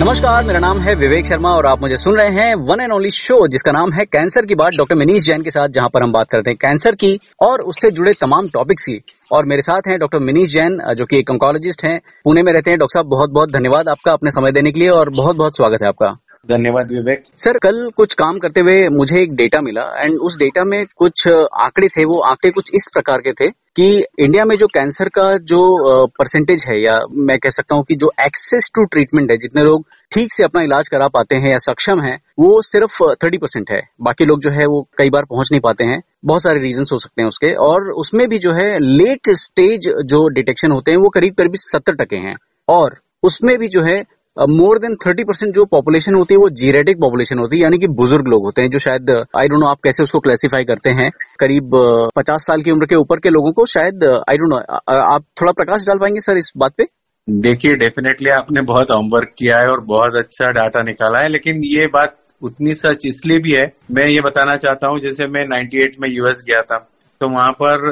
नमस्कार, 0.00 0.44
मेरा 0.44 0.58
नाम 0.58 0.78
है 0.78 0.94
विवेक 0.94 1.26
शर्मा 1.26 1.50
और 1.50 1.66
आप 1.66 1.80
मुझे 1.80 1.96
सुन 1.96 2.16
रहे 2.16 2.28
हैं 2.28 2.54
वन 2.54 2.80
एंड 2.80 2.92
ओनली 2.92 3.10
शो 3.10 3.36
जिसका 3.48 3.72
नाम 3.72 3.92
है 3.92 4.04
कैंसर 4.04 4.46
की 4.46 4.54
बात। 4.54 4.72
डॉक्टर 4.72 4.94
मनीष 4.94 5.22
जैन 5.22 5.42
के 5.42 5.50
साथ, 5.50 5.68
जहाँ 5.68 5.88
पर 5.88 6.02
हम 6.02 6.12
बात 6.12 6.30
करते 6.30 6.50
हैं 6.50 6.56
कैंसर 6.60 6.94
की 6.94 7.18
और 7.40 7.60
उससे 7.60 7.90
जुड़े 7.90 8.12
तमाम 8.20 8.48
टॉपिक्स 8.48 8.82
की। 8.82 9.00
और 9.32 9.46
मेरे 9.46 9.62
साथ 9.62 9.88
हैं 9.88 9.98
डॉक्टर 9.98 10.18
मनीष 10.18 10.48
जैन 10.48 10.78
जो 10.94 11.06
कि 11.06 11.18
एक 11.18 11.30
ऑन्कोलॉजिस्ट 11.30 11.84
हैं। 11.84 12.00
पुणे 12.24 12.42
में 12.42 12.52
रहते 12.52 12.70
हैं। 12.70 12.78
डॉक्टर 12.78 12.98
साहब 12.98 13.06
बहुत 13.06 13.30
बहुत 13.30 13.52
धन्यवाद 13.52 13.88
आपका 13.88 14.12
अपने 14.12 14.30
समय 14.30 14.52
देने 14.52 14.72
के 14.72 14.80
लिए 14.80 14.88
और 14.88 15.10
बहुत 15.10 15.36
बहुत 15.36 15.56
स्वागत 15.56 15.82
है 15.82 15.88
आपका। 15.88 16.16
धन्यवाद 16.50 16.92
विवेक। 16.92 17.24
सर, 17.36 17.58
कल 17.58 17.90
कुछ 17.96 18.14
काम 18.14 18.38
करते 18.38 18.60
हुए 18.60 18.88
मुझे 18.88 19.22
एक 19.22 19.34
डेटा 19.34 19.60
मिला 19.60 19.82
एंड 19.98 20.18
उस 20.18 20.36
डेटा 20.38 20.64
में 20.64 20.84
कुछ 20.96 21.28
आंकड़े 21.28 21.88
थे, 21.88 22.04
वो 22.04 22.18
आंकड़े 22.20 22.50
कुछ 22.50 22.70
इस 22.74 22.90
प्रकार 22.92 23.20
के 23.20 23.32
थे 23.32 23.48
कि 23.48 24.04
इंडिया 24.18 24.44
में 24.44 24.56
जो 24.56 24.66
कैंसर 24.66 25.08
का 25.08 25.36
जो 25.38 26.06
परसेंटेज 26.06 26.64
है 26.68 26.80
या 26.80 27.00
मैं 27.12 27.38
कह 27.38 27.50
सकता 27.50 27.76
हूँ 27.76 27.84
कि 27.84 27.94
जो 27.94 28.10
एक्सेस 28.20 28.70
टू 28.74 28.84
ट्रीटमेंट 28.84 29.30
है, 29.30 29.36
जितने 29.36 29.62
लोग 29.62 29.84
ठीक 30.12 30.32
से 30.32 30.44
अपना 30.44 30.62
इलाज 30.62 30.88
करा 30.88 31.08
पाते 31.08 31.36
हैं 31.36 31.50
या 31.50 31.58
सक्षम 31.58 32.00
है, 32.00 32.18
वो 32.38 32.62
सिर्फ़ 32.62 33.02
थर्टी 33.24 33.38
परसेंट 33.38 33.70
है। 33.70 33.82
बाकी 34.00 34.24
लोग 34.24 34.40
जो 34.40 34.50
है, 34.50 34.66
वो 34.66 34.88
कई 34.98 35.10
बार 35.10 35.24
पहुँच 35.24 35.48
नहीं 35.52 35.60
पाते 35.60 35.84
हैं। 35.84 36.02
बहुत 36.24 36.42
सारे 36.42 36.60
रीजन 36.60 36.84
हो 36.92 36.98
सकते 36.98 37.22
हैं 37.22 37.28
उसके। 37.28 37.52
और 37.52 37.90
उसमें 37.90 38.28
भी 38.28 38.38
जो 38.38 38.52
है 38.52 38.78
लेट 38.78 39.30
स्टेज 39.30 39.88
जो 40.06 40.28
डिटेक्शन 40.28 40.70
होते 40.70 40.90
हैं, 40.90 40.98
वो 40.98 41.08
करीब 41.08 41.34
करीब 41.34 41.52
सत्तर 41.54 41.92
टके 41.92 42.16
हैं। 42.16 42.36
और 42.68 43.00
उसमें 43.22 43.58
भी 43.58 43.68
जो 43.68 43.82
है 43.82 44.04
मोर 44.38 44.78
देन 44.78 44.94
थर्टी 44.96 45.24
परसेंट 45.24 45.54
जो 45.54 45.64
पॉपुलेशन 45.66 46.14
होती 46.14 46.34
है, 46.34 46.38
वो 46.38 46.48
जीरेटिक 46.52 46.98
पॉपुलेशन 47.00 47.38
होती 47.38 47.56
है, 47.56 47.62
यानी 47.62 47.78
कि 47.78 47.88
बुज़ुर्ग 47.96 48.28
लोग 48.28 48.44
होते 48.44 48.62
हैं, 48.62 48.70
जो 48.70 48.78
शायद 48.78 49.10
आई 49.36 49.48
डोंट 49.48 49.60
नो 49.60 49.66
आप 49.66 49.78
कैसे 49.84 50.02
उसको 50.02 50.18
क्लासिफाई 50.20 50.64
करते 50.64 50.90
हैं, 50.92 51.10
करीब 51.40 51.70
पचास 52.16 52.46
साल 52.46 52.62
की 52.62 52.70
उम्र 52.70 52.86
के 52.86 52.96
ऊपर 52.96 53.20
के 53.20 53.30
लोगों 53.30 53.52
को 53.52 53.66
शायद 53.66 54.04
आई 54.30 54.36
डोंट 54.36 54.50
नो 54.50 54.56
आप 54.96 55.24
थोड़ा 55.40 55.52
प्रकाश 55.52 55.86
डाल 55.86 55.98
पाएँगे 55.98 56.20
सर 56.20 56.38
इस 56.38 56.52
बात 56.56 56.72
पे? 56.78 56.86
देखिए 57.28 57.74
डेफिनेटली 57.76 58.30
आपने 58.30 58.62
बहुत 58.64 58.90
होमवर्क 58.90 59.32
किया 59.38 59.58
है 59.58 59.68
और 59.68 59.80
बहुत 59.86 60.16
अच्छा 60.18 60.50
डाटा 60.52 60.82
निकाला 60.82 61.18
है, 61.18 61.28
लेकिन 61.28 61.62
ये 61.66 61.86
बात 61.94 62.16
उतनी 62.42 62.74
सच 62.74 63.06
इसलिए 63.06 63.38
भी 63.38 63.52
है, 63.52 63.72
मैं 63.90 64.06
ये 64.06 64.20
बताना 64.20 64.56
चाहता 64.58 64.88
हूँ, 64.88 65.00
जैसे 65.00 65.26
मैं 65.28 65.44
98 65.48 66.00
में 66.00 66.08
यूएस 66.10 66.42
गया 66.48 66.60
था 66.62 66.78
तो 67.20 67.28
वहाँ 67.28 67.52
पर 67.52 67.88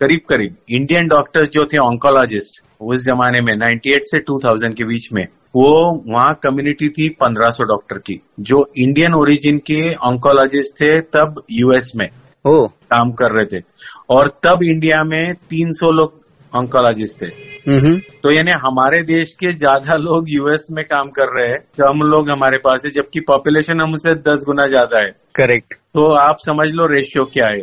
करीब 0.00 0.20
करीब 0.28 0.56
इंडियन 0.70 1.08
डॉक्टर्स 1.08 1.48
जो 1.48 1.64
थे 1.64 1.78
ऑन्कोलॉजिस्ट 1.78 2.62
उस 2.80 3.00
जमाने 3.04 3.40
में 3.40 3.52
98 3.54 4.04
से 4.04 4.18
2000 4.22 4.74
के 4.74 4.84
बीच 4.84 5.08
में 5.12 5.24
वो 5.56 5.70
वहाँ 6.08 6.34
कम्युनिटी 6.42 6.88
थी 6.88 7.08
1500 7.22 7.64
डॉक्टर 7.68 7.98
की 7.98 8.20
जो 8.50 8.64
इंडियन 8.78 9.14
ओरिजिन 9.14 9.58
के 9.70 9.80
ऑन्कोलॉजिस्ट 10.06 10.74
थे 10.80 11.00
तब 11.16 11.42
यूएस 11.50 11.92
में 11.96 12.08
ओ। 12.44 12.66
काम 12.66 13.10
कर 13.12 13.32
रहे 13.32 13.44
थे। 13.52 13.62
और 14.10 14.28
तब 14.44 14.62
इंडिया 14.64 15.02
में 15.04 15.34
300 15.50 15.90
लोग 15.92 16.20
ऑन्कोलॉजिस्ट 16.52 17.22
थे। 17.22 17.30
तो 18.22 18.32
यानी 18.32 18.52
हमारे 18.60 19.02
देश 19.04 19.32
के 19.40 19.52
ज़्यादा 19.54 19.96
लोग 19.96 20.30
यूएस 20.30 20.66
में 20.72 20.84
काम 20.84 21.08
कर 21.18 21.34
रहे 21.34 21.48
हैं 21.48 21.58
कम 21.80 22.06
लोग 22.10 22.30
हमारे 22.30 22.58
पास 22.58 22.82
है 22.86 22.92
जबकि 22.92 23.20
पॉपुलेशन 23.28 23.80
हमसे 23.80 24.14
दस 24.30 24.44
गुना 24.46 24.66
ज़्यादा 24.66 25.00
है। 25.00 25.10
करेक्ट 25.36 25.74
तो 25.94 26.12
आप 26.18 26.38
समझ 26.40 26.68
लो 26.74 26.86
रेशियो 26.94 27.24
क्या 27.34 27.50
है। 27.50 27.62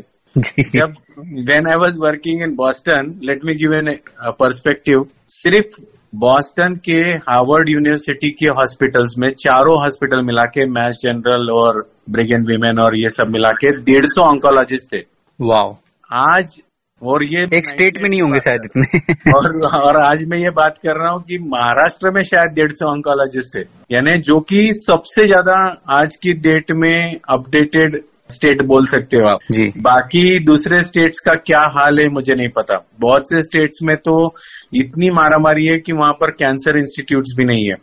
जब 0.75 0.93
when 1.17 1.67
I 1.69 1.79
was 1.79 1.99
working 2.01 2.41
in 2.43 2.55
Boston 2.55 3.13
let 3.23 3.45
me 3.45 3.53
give 3.55 3.73
an 3.75 3.93
perspective 4.39 5.05
सिर्फ़ 5.31 5.81
बॉस्टन 6.13 6.75
के 6.85 6.99
हार्वर्ड 7.23 7.69
यूनिवर्सिटी 7.69 8.29
के 8.39 8.47
हॉस्पिटल्स 8.59 9.15
में 9.19 9.27
चारों 9.39 9.81
हॉस्पिटल 9.81 10.21
मिला 10.25 10.45
के 10.53 10.65
मैच 10.71 10.95
जनरल 11.01 11.49
और 11.53 11.81
ब्रिगेन 12.11 12.45
वीमेन 12.47 12.79
और 12.79 12.95
ये 12.97 13.09
सब 13.09 13.31
मिला 13.31 13.49
के 13.63 13.71
डेढ़ 13.83 14.05
सौ 14.07 14.23
ऑन्कोलॉजिस्ट 14.25 14.93
थे। 14.93 14.99
वाओ 15.39 15.75
आज 16.11 16.61
और 17.01 17.23
ये 17.23 17.41
एक 17.53 17.65
स्टेट 17.67 17.97
में 18.01 18.09
नहीं 18.09 18.21
होंगे 18.21 18.39
शायद 18.39 18.61
इतने। 18.65 19.31
और 19.31 19.47
और 19.79 20.01
आज 20.01 20.23
मैं 20.27 20.37
ये 20.39 20.49
बात 20.55 20.77
कर 20.77 20.99
रहा 20.99 21.09
हूँ 21.11 21.21
कि 21.23 21.39
महाराष्ट्र 21.45 22.11
में 22.11 22.21
शायद 22.23 22.55
डेढ़ 22.55 22.71
सौ 22.71 22.89
ऑन्कोलॉजिस्ट 22.91 23.57
है 23.57 23.63
यानी 23.91 24.17
जो 24.23 24.39
कि 24.51 24.61
सबसे 24.77 25.25
ज़्यादा 25.25 25.55
आज 25.97 26.15
की 26.23 26.33
डेट 26.47 26.71
में 26.75 27.19
अपडेटेड 27.29 28.01
स्टेट 28.29 28.61
बोल 28.61 28.85
सकते 28.85 29.17
हो 29.17 29.27
आप। 29.27 29.39
जी। 29.51 29.73
बाकी 29.77 30.43
दूसरे 30.43 30.81
स्टेट्स 30.81 31.19
का 31.19 31.33
क्या 31.33 31.59
हाल 31.59 31.99
है 31.99 32.09
मुझे 32.09 32.35
नहीं 32.35 32.49
पता। 32.49 32.87
बहुत 32.99 33.29
से 33.29 33.41
स्टेट्स 33.41 33.79
में 33.83 33.95
तो 33.97 34.35
इतनी 34.75 35.09
मारामारी 35.09 35.65
है 35.65 35.79
कि 35.79 35.93
वहाँ 35.93 36.13
पर 36.13 36.31
कैंसर 36.31 36.77
इंस्टीट्यूट 36.77 37.23
भी 37.37 37.45
नहीं 37.45 37.65
है। 37.65 37.75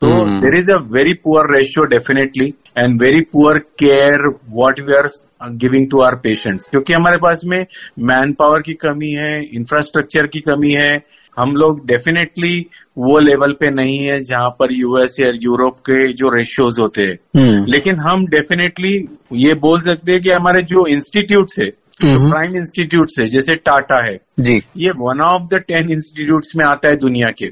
तो 0.00 0.24
there 0.40 0.58
is 0.58 0.70
a 0.70 0.76
very 0.92 1.12
poor 1.12 1.56
ratio 1.56 1.84
definitely 1.84 2.54
and 2.78 3.02
very 3.02 3.20
poor 3.20 3.58
care 3.58 4.34
what 4.48 4.80
we 4.80 4.94
are 4.94 5.08
giving 5.50 5.90
to 5.90 6.00
our 6.00 6.14
patients 6.14 6.68
क्योंकि 6.68 6.92
हमारे 6.92 7.16
पास 7.16 7.42
में 7.44 7.66
मैन 7.98 8.32
पावर 8.32 8.60
की 8.60 8.72
कमी 8.72 9.10
है 9.10 9.44
इंफ्रास्ट्रक्चर 9.44 10.26
की 10.26 10.40
कमी 10.40 10.72
है 10.72 11.19
हम 11.38 11.56
लोग 11.56 11.86
डेफिनेटली 11.86 12.66
वो 12.98 13.18
लेवल 13.18 13.52
पे 13.52 13.70
नहीं 13.70 13.98
है 13.98 14.20
जहाँ 14.20 14.48
पर 14.48 14.72
यूएस 14.72 15.16
या 15.20 15.28
यूरोप 15.34 15.78
के 15.78 16.12
जो 16.12 16.36
रेशियोज 16.36 16.76
होते 16.80 17.02
हैं। 17.02 17.18
लेकिन 17.66 17.96
हम 17.96 18.26
डेफिनेटली 18.26 19.08
ये 19.32 19.54
बोल 19.54 19.80
सकते 19.80 20.12
हैं 20.12 20.22
कि 20.22 20.30
हमारे 20.30 20.62
जो 20.62 20.86
इंस्टीट्यूट 20.86 21.46
है 21.60 21.70
प्राइम 22.04 22.56
इंस्टीट्यूट 22.56 23.08
है 23.20 23.28
जैसे 23.28 23.54
टाटा 23.54 24.04
है 24.04 24.20
जी। 24.40 24.56
ये 24.76 24.90
one 24.90 25.20
of 25.20 25.42
the 25.42 25.54
ten 25.54 25.90
institute 25.90 26.44
में 26.56 26.64
आता 26.66 26.88
है 26.88 26.96
दुनिया 26.96 27.30
के। 27.30 27.46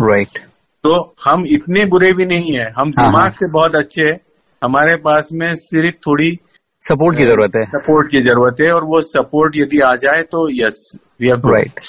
राइट 0.00 0.28
तो 0.84 1.14
हम 1.24 1.44
इतने 1.46 1.84
बुरे 1.84 2.12
भी 2.12 2.26
नहीं 2.26 2.52
है। 2.52 2.72
हम 2.78 2.90
दिमाग 2.90 3.32
से 3.32 3.52
बहुत 3.52 3.76
अच्छे 3.76 4.02
हैं। 4.02 4.20
हमारे 4.64 4.96
पास 4.96 5.28
में 5.32 5.54
सिर्फ़ 5.54 5.96
थोड़ी 5.96 6.38
सपोर्ट 6.82 7.16
की 7.18 7.24
ज़रूरत 7.24 7.50
है। 7.56 7.64
सपोर्ट 7.64 8.10
की 8.10 8.20
ज़रूरत 8.20 8.56
है 8.60 8.70
और 8.72 8.84
वो 8.84 9.00
सपोर्ट 9.00 9.56
यदि 9.56 9.78
आ 9.78 9.96
जाए 9.96 10.22
तो 10.22 10.66
यस 10.66 10.98
वी 11.20 11.28
आर 11.28 11.38
राइट 11.38 11.80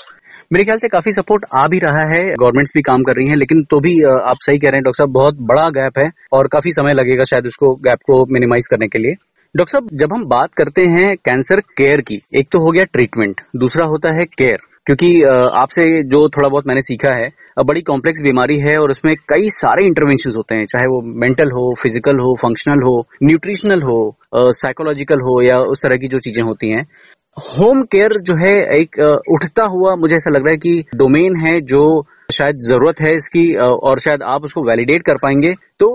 मेरे 0.51 0.63
ख्याल 0.66 0.78
से 0.78 0.88
काफ़ी 0.88 1.11
सपोर्ट 1.11 1.45
आ 1.53 1.67
भी 1.67 1.78
रहा 1.79 2.01
है। 2.07 2.23
गवर्नमेंट्स 2.31 2.72
भी 2.75 2.81
काम 2.81 3.03
कर 3.03 3.16
रही 3.16 3.28
हैं, 3.28 3.35
लेकिन 3.35 3.63
तो 3.69 3.79
भी 3.79 3.94
आप 4.03 4.38
सही 4.41 4.59
कह 4.59 4.69
रहे 4.69 4.78
हैं, 4.78 4.83
डॉक्टर 4.83 4.97
साहब, 4.97 5.11
बहुत 5.11 5.38
बड़ा 5.44 5.69
गैप 5.72 5.97
है 6.00 6.09
और 6.31 6.47
काफ़ी 6.47 6.72
समय 6.72 6.94
लगेगा 6.94 7.23
शायद 7.23 7.45
उसको 7.47 7.73
गैप 7.85 8.00
को 8.07 8.25
मिनिमाइज 8.33 8.67
करने 8.67 8.88
के 8.88 9.00
लिए। 9.00 9.16
डॉक्टर 9.55 9.72
साहब, 9.72 9.89
जब 9.94 10.13
हम 10.13 10.25
बात 10.28 10.53
करते 10.53 10.85
हैं 10.88 11.16
कैंसर 11.25 11.59
केयर 11.78 12.01
की, 12.01 12.19
एक 12.35 12.47
तो 12.51 12.59
हो 12.59 12.72
गया 12.72 12.84
ट्रीटमेंट 12.94 13.41
दूसरा 13.57 13.85
होता 13.88 14.11
है 14.11 14.25
केयर 14.28 14.57
क्योंकि 14.88 15.07
आपसे 15.55 15.84
जो 16.05 16.17
थोड़ा 16.29 16.47
बहुत 16.47 16.67
मैंने 16.67 16.81
सीखा 16.84 17.13
है 17.16 17.29
बड़ी 17.66 17.81
कॉम्प्लेक्स 17.81 18.22
बीमारी 18.22 18.57
है 18.59 18.78
और 18.79 18.91
उसमें 18.91 19.13
कई 19.29 19.50
सारे 19.51 19.85
इंटरवेंशन 19.85 20.35
होते 20.35 20.55
हैं, 20.55 20.66
चाहे 20.66 20.85
वो 20.85 21.01
मेंटल 21.22 21.51
हो 21.51 21.73
फ़िज़िकल 21.81 22.19
हो 22.19 22.35
फंक्शनल 22.41 22.84
हो 22.84 22.95
न्यूट्रिशनल 23.23 23.81
हो 23.81 23.97
साइकोलॉजिकल 24.35 25.22
हो 25.22 25.41
या 25.44 25.57
उस 25.72 25.81
तरह 25.84 25.97
की 25.97 26.07
जो 26.07 26.19
चीज़ें 26.19 26.41
होती 26.44 26.69
हैं। 26.69 26.85
होम 27.38 27.81
केयर 27.91 28.13
जो 28.22 28.35
है 28.38 28.53
एक 28.73 28.97
उठता 29.31 29.63
हुआ 29.66 29.96
मुझे 29.96 30.16
ऐसा 30.16 30.29
लग 30.29 30.44
रहा 30.44 30.51
है 30.51 30.57
कि 30.57 30.85
डोमेन 30.96 31.35
है 31.35 31.59
जो 31.62 31.81
शायद 32.29 32.59
ज़रूरत 32.62 33.01
है 33.01 33.16
इसकी 33.16 33.44
और 33.56 34.00
शायद 34.00 34.22
आप 34.25 34.44
उसको 34.44 34.62
वैलिडेट 34.68 35.03
कर 35.06 35.18
पाएँगे। 35.23 35.53
तो 35.79 35.90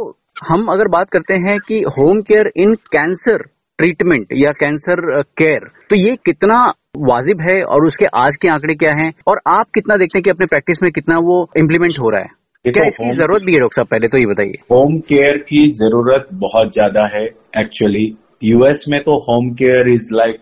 हम 0.48 0.66
अगर 0.72 0.88
बात 0.88 1.10
करते 1.10 1.34
हैं 1.44 1.58
कि 1.68 1.80
home 1.96 2.20
care 2.22 2.50
in 2.56 2.74
cancer 2.92 3.44
treatment 3.78 4.26
या 4.36 4.52
कैंसर 4.54 5.00
केयर 5.38 5.68
तो 5.90 5.96
ये 5.96 6.16
कितना 6.24 6.60
वाजिब 7.08 7.40
है 7.40 7.62
और 7.64 7.86
उसके 7.86 8.06
आज 8.16 8.36
के 8.36 8.48
आंकड़े 8.48 8.74
क्या 8.74 8.92
हैं? 8.94 9.12
और 9.28 9.40
आप 9.48 9.66
कितना 9.74 9.96
देखते 9.96 10.18
हैं 10.18 10.22
कि 10.22 10.30
अपने 10.30 10.46
प्रैक्टिस 10.46 10.82
में 10.82 10.90
कितना 10.92 11.18
वो 11.20 11.38
इम्प्लीमेंट 11.58 11.98
हो 12.00 12.10
रहा 12.10 12.20
है? 12.20 12.28
क्या 12.64 12.84
इसकी 12.84 13.16
ज़रूरत 13.16 13.42
भी 13.42 13.52
है 13.52 13.60
डॉक्टर 13.60 13.74
साहब 13.76 13.88
पहले 13.90 14.08
तो 14.08 14.18
ये 14.18 14.26
बताइए। 14.26 14.58
होम 14.72 14.98
केयर 15.08 15.38
की 15.48 15.66
ज़रूरत 15.74 16.28
बहुत 16.44 16.72
ज़्यादा 16.72 17.06
है 17.16 17.24
एक्चुअली 17.58 18.06
यूएस 18.44 18.84
में 18.88 19.00
तो 19.02 19.18
home 19.24 19.50
care 19.54 19.92
is 19.94 20.14
like 20.14 20.40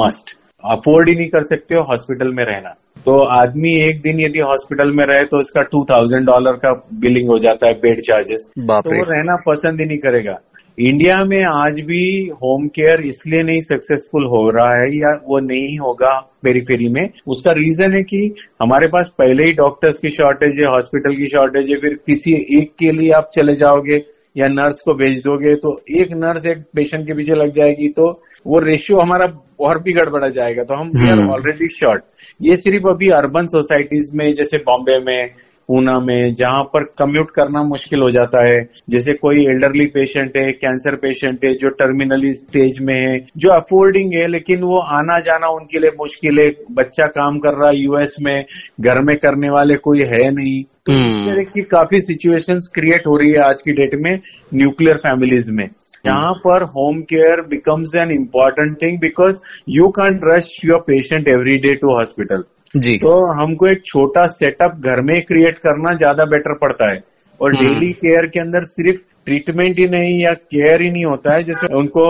must 0.00 0.36
afford 0.64 1.08
ही 1.08 1.14
नहीं 1.14 1.28
कर 1.28 1.44
सकते 1.44 1.74
हो 1.74 1.82
हॉस्पिटल 1.82 2.32
में 2.34 2.44
रहना। 2.44 2.74
तो 3.06 3.16
आदमी 3.32 3.72
एक 3.80 4.00
दिन 4.02 4.20
यदि 4.20 4.38
हॉस्पिटल 4.40 4.92
में 4.92 5.04
रहे 5.06 5.24
तो 5.24 5.38
उसका 5.38 5.62
टू 5.72 5.84
थाउज़ेंड 5.84 6.26
डॉलर 6.26 6.56
का 6.64 6.72
बिलिंग 7.00 7.28
हो 7.28 7.38
जाता 7.38 7.66
है 7.66 7.74
बेड 7.80 8.00
चार्जेस 8.00 8.48
तो 8.58 8.96
वो 8.96 9.02
रहना 9.10 9.36
पसंद 9.46 9.80
ही 9.80 9.86
नहीं 9.86 9.98
करेगा। 9.98 10.38
इंडिया 10.78 11.16
में 11.24 11.42
आज 11.44 11.80
भी 11.80 12.04
होम 12.34 12.66
केयर 12.68 13.00
इसलिए 13.06 13.42
नहीं 13.42 13.60
सक्सेसफुल 13.60 14.26
हो 14.26 14.48
रहा 14.50 14.74
है 14.74 14.86
या 14.96 15.10
वो 15.28 15.38
नहीं 15.40 15.76
होगा 15.78 16.12
पेरीफेरी 16.42 16.88
में। 16.88 17.02
उसका 17.26 17.52
रीजन 17.52 17.94
है 17.94 18.02
कि 18.02 18.20
हमारे 18.62 18.86
पास 18.86 19.10
पहले 19.18 19.44
ही 19.44 19.52
डॉक्टर्स 19.54 19.98
की 19.98 20.10
शॉर्टेज 20.10 20.60
है 20.60 20.66
हॉस्पिटल 20.66 21.16
की 21.16 21.26
शॉर्टेज 21.28 21.70
है 21.70 21.76
फिर 21.76 21.98
किसी 22.06 22.32
एक 22.58 22.72
के 22.78 22.92
लिए 22.92 23.10
आप 23.12 23.30
चले 23.34 23.54
जाओगे। 23.56 23.98
या 24.36 24.48
नर्स 24.48 24.80
को 24.80 24.94
भेज 24.94 25.18
दोगे 25.20 25.54
तो 25.56 25.76
एक 26.00 26.12
नर्स 26.14 26.46
एक 26.46 26.64
पेशेंट 26.76 27.06
के 27.06 27.14
पीछे 27.14 27.34
लग 27.34 27.52
जाएगी 27.52 27.88
तो 27.90 28.10
वो 28.46 28.58
रेशियो 28.60 29.00
हमारा 29.00 29.26
और 29.60 29.78
भी 29.82 29.92
गड़बड़ा 29.92 30.28
जाएगा। 30.30 30.62
तो 30.62 30.74
हम 30.74 30.90
वी 30.96 31.10
आर 31.10 31.26
ऑलरेडी 31.28 31.68
शॉर्ट 31.74 32.02
ये 32.40 32.56
सिर्फ़ 32.56 32.88
अभी 32.88 33.08
अर्बन 33.12 33.46
सोसाइटीज 33.48 34.10
में 34.14 34.32
जैसे 34.34 34.58
बॉम्बे 34.66 34.98
में 35.04 35.34
पूना 35.68 35.98
में 36.00 36.34
जहाँ 36.34 36.62
पर 36.64 36.84
कम्यूट 36.98 37.30
करना 37.30 37.62
मुश्किल 37.62 38.00
हो 38.02 38.10
जाता 38.10 38.46
है। 38.48 38.62
जैसे 38.90 39.12
कोई 39.14 39.44
एल्डरली 39.44 39.84
पेशेंट 39.86 40.36
है 40.36 40.50
कैंसर 40.54 40.96
पेशेंट 40.96 41.44
है 41.44 41.52
जो 41.54 41.68
टर्मिनली 41.78 42.32
स्टेज 42.34 42.80
में 42.82 42.94
है 42.94 43.18
जो 43.36 43.52
अफोर्डिंग 43.52 44.14
है 44.14 44.26
लेकिन 44.28 44.62
वो 44.62 44.78
आना 44.96 45.18
जाना 45.20 45.50
उनके 45.54 45.78
लिए 45.78 45.90
मुश्किल 46.00 46.40
है। 46.40 46.50
बच्चा 46.72 47.06
काम 47.18 47.38
कर 47.38 47.60
रहा 47.60 47.68
है 47.68 47.76
यूएस 47.76 48.16
में 48.22 48.44
घर 48.80 49.00
में 49.02 49.16
करने 49.16 49.50
वाले 49.50 49.76
कोई 49.84 50.02
है 50.06 50.30
नहीं। 50.34 50.62
तरह 50.90 51.42
की 51.44 51.62
काफ़ी 51.70 52.00
सिचुएशंस 52.00 52.70
क्रिएट 52.74 53.06
हो 53.06 53.16
रही 53.16 53.30
है 53.30 53.42
आज 53.42 53.62
की 53.62 53.72
डेट 53.72 53.90
में 54.04 54.18
न्यूक्लियर 54.54 54.96
फैमिलीज़ 54.96 55.50
में। 55.52 55.68
यहाँ 56.06 56.32
पर 56.36 56.62
home 56.68 57.00
care 57.10 57.40
becomes 57.48 57.94
an 57.96 58.10
important 58.10 58.76
thing 58.82 58.98
because 59.00 59.40
you 59.68 59.88
can 59.98 60.20
rush 60.24 60.48
your 60.64 60.80
patient 60.80 61.28
every 61.28 61.56
day 61.58 61.74
to 61.74 61.94
hospital 61.96 62.44
जी। 62.74 62.96
तो 62.98 63.14
हमको 63.34 63.66
एक 63.66 63.84
छोटा 63.84 64.26
सेटअप 64.32 64.80
घर 64.80 65.00
में 65.02 65.20
क्रिएट 65.22 65.58
करना 65.58 65.94
ज़्यादा 65.94 66.24
बेटर 66.24 66.54
पड़ता 66.58 66.90
है। 66.90 66.98
और 67.40 67.52
डेली 67.52 67.90
केयर 67.94 68.26
के 68.26 68.40
अंदर 68.40 68.64
सिर्फ़ 68.66 69.00
ट्रीटमेंट 69.30 69.78
ही 69.78 69.86
नहीं 69.88 70.18
या 70.20 70.32
केयर 70.52 70.82
ही 70.82 70.90
नहीं 70.90 71.04
होता 71.04 71.34
है 71.34 71.42
जैसे 71.44 71.74
उनको 71.78 72.04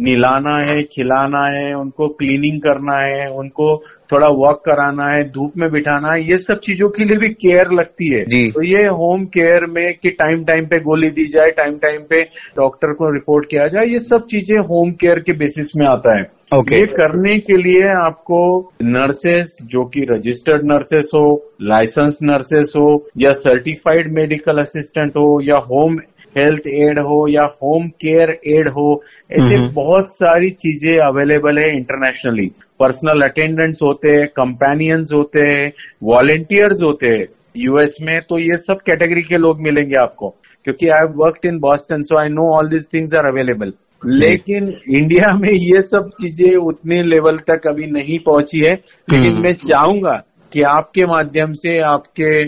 निलाना 0.00 0.56
है 0.60 0.82
खिलाना 0.92 1.42
है 1.50 1.72
उनको 1.74 2.08
क्लीनिंग 2.20 2.60
करना 2.60 2.96
है 2.98 3.26
उनको 3.34 3.66
थोड़ा 4.12 4.28
वॉक 4.36 4.62
कराना 4.64 5.08
है 5.08 5.22
धूप 5.30 5.52
में 5.56 5.70
बिठाना 5.72 6.12
है 6.12 6.22
ये 6.22 6.38
सब 6.38 6.60
चीज़ों 6.60 6.88
के 6.88 7.04
लिए 7.04 7.16
भी 7.16 7.28
केयर 7.36 7.72
लगती 7.72 8.08
है 8.08 8.24
जी। 8.24 8.46
तो 8.50 8.64
ये 8.64 8.84
होम 9.00 9.24
केयर 9.34 9.66
में 9.70 9.86
कि 9.94 10.10
टाइम 10.18 10.44
टाइम 10.44 10.66
पे 10.66 10.78
गोली 10.80 11.10
दी 11.10 11.26
जाए 11.28 11.50
टाइम 11.56 11.78
टाइम 11.78 12.02
पे 12.10 12.22
डॉक्टर 12.56 12.92
को 12.92 13.10
रिपोर्ट 13.10 13.50
किया 13.50 13.66
जाए 13.68 13.86
ये 13.86 13.98
सब 14.02 14.26
चीज़ें 14.30 14.58
होम 14.68 14.92
केयर 15.00 15.18
के 15.20 15.32
बेसिस 15.38 15.76
में 15.76 15.86
आता 15.86 16.18
है 16.18 16.30
Okay. 16.54 16.78
ये 16.78 16.86
करने 16.86 17.36
के 17.38 17.56
लिए 17.56 17.82
आपको 17.96 18.38
नर्सेस 18.84 19.56
जो 19.64 19.84
कि 19.84 20.00
रजिस्टर्ड 20.10 20.64
नर्सेस 20.64 21.10
हो 21.14 21.24
लाइसेंस 21.62 22.18
नर्सेस 22.22 22.72
हो 22.76 22.88
या 23.18 23.32
सर्टिफाइड 23.36 24.12
मेडिकल 24.12 24.58
असिस्टेंट 24.58 25.10
हो 25.10 25.24
या 25.44 25.56
होम 25.70 25.96
हेल्थ 26.36 26.66
एड 26.66 26.98
हो 26.98 27.26
या 27.28 27.44
होम 27.62 27.88
केयर 27.88 28.30
एड 28.46 28.68
हो 28.68 29.02
ऐसे। 29.32 29.66
बहुत 29.72 30.10
सारी 30.10 30.50
चीज़ें 30.50 30.98
अवेलेबल 30.98 31.58
है 31.58 31.76
इंटरनेशनली 31.76 32.46
पर्सनल 32.80 33.22
अटेंडेंट्स 33.22 33.82
होते 33.82 34.10
हैं 34.10 34.26
कंपेनियंस 34.28 35.10
होते 35.14 35.40
हैं 35.40 35.72
वॉलेंटियर्स 36.02 36.82
होते 36.82 37.06
हैं। 37.06 37.26
यूएस 37.56 37.96
में 38.02 38.20
तो 38.20 38.38
ये 38.38 38.56
सब 38.56 38.80
कैटेगरी 38.86 39.22
के 39.22 39.36
लोग 39.36 39.60
मिलेंगे 39.60 39.96
आपको 39.96 40.28
क्योंकि 40.64 40.88
I 40.88 40.98
have 40.98 41.12
worked 41.16 41.46
in 41.46 41.58
Boston 41.58 42.02
so 42.02 42.20
I 42.20 42.28
know 42.28 42.56
all 42.56 42.68
these 42.68 42.86
things 42.94 43.14
are 43.14 43.26
available 43.26 43.72
लेकिन 44.06 44.74
इंडिया 44.88 45.36
में 45.40 45.52
ये 45.52 45.82
सब 45.82 46.10
चीज़ें 46.20 46.56
उतने 46.56 47.02
लेवल 47.02 47.38
तक 47.38 47.66
अभी 47.66 47.86
नहीं 47.86 48.18
पहुँची 48.18 48.58
है। 48.58 48.72
लेकिन 48.72 49.30
हम्म। 49.30 49.42
मैं 49.42 49.52
चाहूँगा 49.52 50.22
कि 50.52 50.62
आपके 50.62 51.06
माध्यम 51.06 51.52
से 51.52 51.78
आपके 51.78 52.44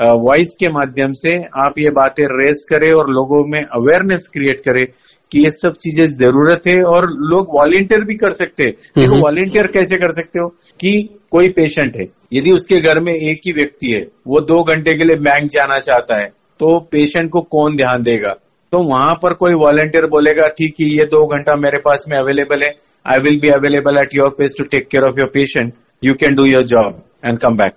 वॉइस 0.00 0.56
के 0.60 0.68
माध्यम 0.68 1.12
से 1.12 1.34
आप 1.62 1.74
ये 1.78 1.90
बातें 1.90 2.24
रेज 2.30 2.64
करें 2.70 2.92
और 2.92 3.10
लोगों 3.10 3.44
में 3.48 3.62
अवेयरनेस 3.62 4.28
क्रिएट 4.32 4.60
करें 4.60 4.84
कि 5.32 5.42
ये 5.42 5.50
सब 5.50 5.72
चीज़ें 5.82 6.04
ज़रूरत 6.06 6.66
है 6.66 6.74
और 6.84 7.06
लोग 7.30 7.54
वॉलेंटियर 7.54 8.04
भी 8.04 8.14
कर 8.14 8.32
सकते 8.32 8.62
हैं। 8.62 8.72
देखो। 8.98 9.20
वॉलेंटियर 9.20 9.66
कैसे 9.66 9.96
कर 9.96 10.12
सकते 10.12 10.38
हो? 10.38 10.48
कि 10.80 11.18
कोई 11.30 11.48
पेशेंट 11.48 11.96
है 11.96 12.06
यदि 12.32 12.52
उसके 12.52 12.80
घर 12.80 13.00
में 13.00 13.12
एक 13.12 13.40
ही 13.46 13.52
व्यक्ति 13.52 13.92
है 13.92 14.00
वो 14.26 14.40
दो 14.40 14.62
घंटे 14.64 14.94
के 14.94 15.04
लिए 15.04 15.16
बैंक 15.20 15.50
जाना 15.50 15.78
चाहता 15.80 16.16
है 16.16 16.26
तो 16.60 16.78
पेशेंट 16.92 17.30
को 17.30 17.40
कौन 17.50 17.76
ध्यान 17.76 18.02
देगा? 18.02 18.34
तो 18.72 18.82
वहाँ 18.88 19.14
पर 19.22 19.32
कोई 19.34 19.54
वॉलेंटियर 19.54 20.06
बोलेगा 20.06 20.48
ठीक 20.58 20.74
है 20.80 20.86
ये 20.88 21.04
दो 21.06 21.26
घंटा 21.26 21.56
मेरे 21.56 21.78
पास 21.78 22.04
में 22.10 22.18
अवेलेबल 22.18 22.62
है 22.62 22.70
I 23.06 23.18
will 23.18 23.40
be 23.40 23.48
available 23.50 23.98
at 23.98 24.14
your 24.14 24.28
place 24.28 24.54
to 24.58 24.64
take 24.64 24.88
care 24.88 25.08
of 25.08 25.18
your 25.18 25.30
patient 25.34 25.72
you 26.02 26.14
can 26.14 26.34
do 26.34 26.44
your 26.44 26.62
job 26.66 27.02
and 27.24 27.38
come 27.38 27.56
back 27.56 27.76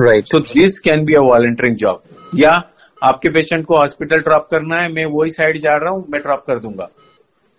right 0.00 0.24
so 0.24 0.40
this 0.40 0.78
can 0.78 1.04
be 1.04 1.14
a 1.14 1.20
volunteering 1.20 1.76
job 1.76 2.02
या 2.34 2.50
आपके 3.04 3.28
पेशेंट 3.28 3.66
को 3.66 3.76
hospital 3.76 4.18
drop 4.18 4.48
करना 4.50 4.80
है 4.80 4.92
मैं 4.92 5.04
वही 5.04 5.30
side 5.30 5.60
जा 5.60 5.76
रहा 5.76 5.90
हूँ 5.90 6.04
मैं 6.10 6.20
ड्रॉप 6.20 6.44
कर 6.46 6.58
दूँगा। 6.58 6.88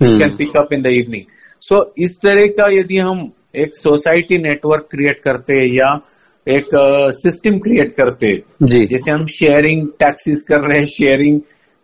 You 0.01 0.19
can 0.19 0.35
pick 0.35 0.57
up 0.57 0.73
in 0.73 0.81
the 0.81 0.87
evening 0.87 1.23
so 1.61 1.93
इस 1.97 2.17
तरह 2.17 2.47
का 2.47 2.67
यदि 2.67 2.97
हम 2.97 3.31
एक 3.55 3.75
सोसाइटी 3.75 4.37
नेटवर्क 4.37 4.87
क्रिएट 4.91 5.19
करते 5.19 5.53
हैं 5.53 5.67
या 5.67 6.01
एक 6.47 6.65
सिस्टम 7.13 7.51
uh, 7.51 7.59
क्रिएट 7.63 7.91
करते 7.91 8.27
हैं। 8.27 8.65
जी। 8.65 8.85
जैसे 8.85 9.11
हम 9.11 9.25
शेयरिंग 9.25 9.87
टैक्सीज 9.87 10.41
कर 10.41 10.67
रहे 10.67 10.79
हैं 10.79 10.85
शेयरिंग 10.85 11.41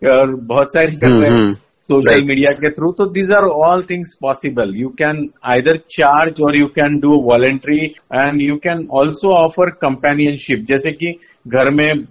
और 0.09 0.35
बहुत 0.35 0.67
सारी 0.67 0.95
कर 0.95 1.09
हम्म, 1.09 1.21
रहे 1.21 1.31
हैं। 1.31 1.53
Social 1.89 2.09
right. 2.09 2.27
मीडिया 2.27 2.51
के 2.53 2.69
थ्रू 2.69 2.91
तो 2.91 3.05
these 3.11 3.31
are 3.31 3.45
all 3.65 3.81
things 3.89 4.13
possible 4.21 4.73
you 4.75 4.89
can 4.97 5.27
either 5.45 5.77
charge 5.91 6.41
और 6.41 6.57
you 6.57 6.65
can 6.75 6.99
do 6.99 7.21
voluntary 7.23 7.77
and 8.15 8.41
you 8.41 8.55
can 8.63 8.87
also 8.91 9.33
offer 9.35 9.69
companionship 9.81 10.65
जैसे 10.69 10.91
कि 10.91 11.13
घर 11.47 11.69
में 11.71 12.03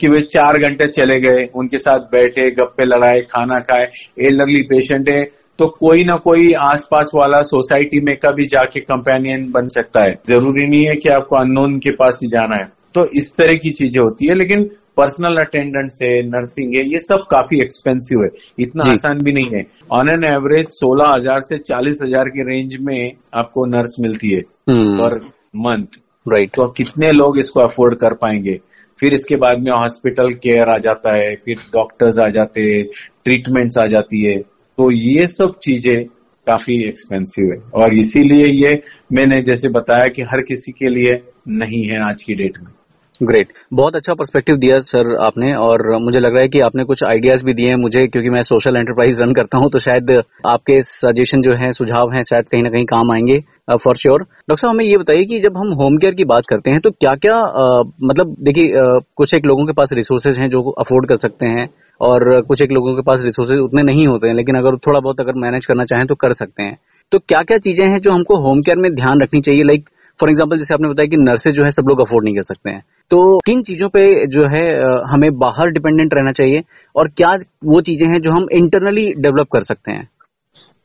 कि 0.00 0.08
वे 0.08 0.20
चार 0.30 0.58
घंटे 0.58 0.86
चले 0.88 1.20
गए 1.20 1.44
उनके 1.54 1.78
साथ 1.78 2.06
बैठे 2.12 2.50
गप्पे 2.50 2.84
लड़ाए 2.84 3.20
खाना 3.30 3.58
खाए 3.60 3.90
एल्डरली 4.26 4.62
पेशेंट 4.70 5.08
है 5.08 5.22
तो 5.58 5.66
कोई 5.80 6.04
ना 6.04 6.14
कोई 6.24 6.52
आसपास 6.62 7.10
वाला 7.14 7.42
सोसाइटी 7.42 8.00
में 8.00 8.14
कभी 8.16 8.44
जाके 8.46 8.80
कंपेनियन 8.80 9.50
बन 9.50 9.68
सकता 9.68 10.04
है। 10.04 10.18
ज़रूरी 10.28 10.66
नहीं 10.66 10.84
है 10.86 10.94
कि 10.94 11.08
आपको 11.08 11.36
अननोन 11.36 11.78
के 11.78 11.90
पास 11.92 12.20
ही 12.22 12.28
जाना 12.28 12.56
है। 12.56 12.66
तो 12.94 13.06
इस 13.16 13.34
तरह 13.36 13.56
की 13.56 13.70
चीज़ें 13.70 14.00
होती 14.02 14.26
है 14.26 14.34
लेकिन 14.34 14.68
पर्सनल 14.98 15.36
अटेंडेंट्स 15.40 15.98
है 16.02 16.10
नर्सिंग 16.26 16.74
है 16.76 16.84
ये 16.84 16.98
सब 17.00 17.26
काफ़ी 17.30 17.60
एक्सपेंसिव 17.62 18.22
है। 18.22 18.28
इतना 18.58 18.90
आसान 18.92 19.18
भी 19.18 19.32
नहीं 19.32 19.50
है। 19.54 19.64
ऑन 19.92 20.08
एन 20.10 20.24
एवरेज 20.26 20.66
सोलह 20.70 21.08
हज़ार 21.08 21.40
से 21.42 21.58
चालीस 21.60 21.98
हज़ार 22.02 22.28
के 22.30 22.48
रेंज 22.50 22.76
में 22.80 23.12
आपको 23.34 23.66
नर्स 23.68 23.96
मिलती 24.00 24.32
है 24.32 24.42
पर 24.70 25.20
मंथ 25.58 26.00
राइट 26.26 26.50
तो 26.54 26.66
कितने 26.72 27.10
लोग 27.12 27.38
इसको 27.38 27.60
अफोर्ड 27.60 27.98
कर 27.98 28.14
पाएँगे? 28.14 28.58
फिर 29.00 29.14
इसके 29.14 29.36
बाद 29.36 29.58
में 29.58 29.70
हॉस्पिटल 29.72 30.32
केयर 30.42 30.68
आ 30.68 30.76
जाता 30.80 31.14
है 31.14 31.34
फिर 31.44 31.58
डॉक्टर्स 31.72 32.18
आ 32.20 32.28
जाते 32.30 32.62
हैं 32.62 32.84
ट्रीटमेंट्स 33.24 33.78
आ 33.78 33.86
जाती 33.86 34.22
है। 34.22 34.36
तो 34.38 34.90
ये 34.90 35.26
सब 35.28 35.54
चीज़ें 35.62 36.04
काफ़ी 36.46 36.82
एक्सपेंसिव 36.88 37.50
है। 37.52 37.58
और 37.74 37.94
इसीलिए 37.96 38.46
ये 38.46 38.80
मैंने 39.12 39.40
जैसे 39.42 39.68
बताया 39.70 40.08
कि 40.08 40.22
हर 40.22 40.42
किसी 40.42 40.72
के 40.72 40.88
लिए 40.88 41.14
नहीं 41.60 41.84
है 41.84 42.02
आज 42.02 42.22
की 42.22 42.34
डेट 42.34 42.58
में। 42.58 42.72
ग्रेट 43.20 43.48
बहुत 43.74 43.96
अच्छा 43.96 44.14
पर्सपेक्टिव 44.14 44.56
दिया 44.56 44.78
सर 44.80 45.14
आपने 45.22 45.52
और 45.56 45.82
मुझे 46.00 46.20
लग 46.20 46.32
रहा 46.32 46.42
है 46.42 46.48
कि 46.48 46.60
आपने 46.60 46.84
कुछ 46.84 47.02
आइडियाज़ 47.04 47.44
भी 47.44 47.52
दिए 47.54 47.68
हैं 47.68 47.76
मुझे, 47.76 48.06
क्योंकि 48.06 48.30
मैं 48.30 48.42
सोशल 48.42 48.76
एंटरप्राइज 48.76 49.20
रन 49.20 49.32
करता 49.34 49.58
हूँ 49.58 49.70
तो 49.70 49.78
शायद 49.78 50.10
आपके 50.46 50.80
सजेशन 50.82 51.40
जो 51.42 51.52
है, 51.52 51.72
सुझाव 51.72 52.12
हैं, 52.12 52.22
शायद 52.24 52.48
कहीं 52.48 52.62
ना 52.62 52.70
कहीं 52.70 52.84
काम 52.86 53.10
आएँगे 53.12 53.38
फॉर 53.74 53.96
श्योर 53.96 54.20
डॉक्टर 54.20 54.56
साहब, 54.56 54.72
हमें 54.72 54.84
ये 54.84 54.98
बताइए 54.98 55.24
कि 55.24 55.40
जब 55.40 55.56
हम 55.56 55.72
होम 55.80 55.96
केयर 55.96 56.14
की 56.14 56.24
बात 56.26 56.44
करते 56.50 56.70
हैं 56.70 56.80
तो 56.80 56.90
क्या 56.90 57.14
क्या 57.16 57.38
मतलब 58.02 58.36
देखिए 58.40 58.72
कुछ 59.16 59.34
एक 59.34 59.46
लोगों 59.46 59.66
के 59.66 59.72
पास 59.72 59.92
रिसोर्सेज 59.94 60.38
हैं 60.38 60.48
जो 60.50 60.62
अफोर्ड 60.70 61.08
कर 61.08 61.16
सकते 61.18 61.46
हैं, 61.48 61.68
और 62.00 62.40
कुछ 62.48 62.62
एक 62.62 62.72
लोगों 62.72 62.94
के 62.96 63.02
पास 63.02 63.22
रिसोर्सेज 63.24 63.58
उतने 63.60 63.82
नहीं 63.84 64.06
होते 64.06 64.28
हैं, 64.28 64.34
लेकिन 64.34 64.56
अगर 64.56 64.76
थोड़ा 64.86 65.00
बहुत 65.00 65.20
अगर 65.20 65.40
मैनेज 65.40 65.66
करना 65.66 65.84
चाहें 65.84 66.06
तो 66.06 66.14
कर 66.16 66.34
सकते 66.34 66.62
हैं। 66.62 66.76
तो 67.12 67.18
क्या 67.18 67.42
क्या 67.42 67.58
चीज़ें 67.58 67.86
हैं 67.86 68.00
जो 68.00 68.12
हमको 68.12 68.36
होम 68.40 68.60
केयर 68.62 68.78
में 68.78 68.94
ध्यान 68.94 69.22
रखनी 69.22 69.40
चाहिए? 69.40 69.62
लाइक 69.64 69.88
फॉर 70.20 70.30
एग्ज़ाम्पल 70.30 70.56
जैसे 70.56 70.74
आपने 70.74 70.88
बताया 70.88 71.08
कि 71.08 71.16
नर्सेज 71.18 71.54
जो 71.54 71.64
है 71.64 71.70
सब 71.70 71.88
लोग 71.88 72.00
अफोर्ड 72.00 72.24
नहीं 72.24 72.34
कर 72.34 72.42
सकते 72.44 72.70
हैं। 72.70 72.82
तो 73.10 73.38
किन 73.46 73.62
चीज़ों 73.62 73.88
पे 73.88 74.26
जो 74.28 74.44
है 74.48 74.66
हमें 75.06 75.30
बाहर 75.38 75.70
डिपेंडेंट 75.70 76.14
रहना 76.14 76.32
चाहिए 76.32 76.62
और 76.94 77.08
क्या 77.16 77.32
वो 77.64 77.80
चीज़ें 77.82 78.06
हैं 78.08 78.20
जो 78.20 78.30
हम 78.30 78.46
इंटरनली 78.54 79.12
डेवलप 79.18 79.48
कर 79.52 79.60
सकते 79.64 79.92
हैं? 79.92 80.08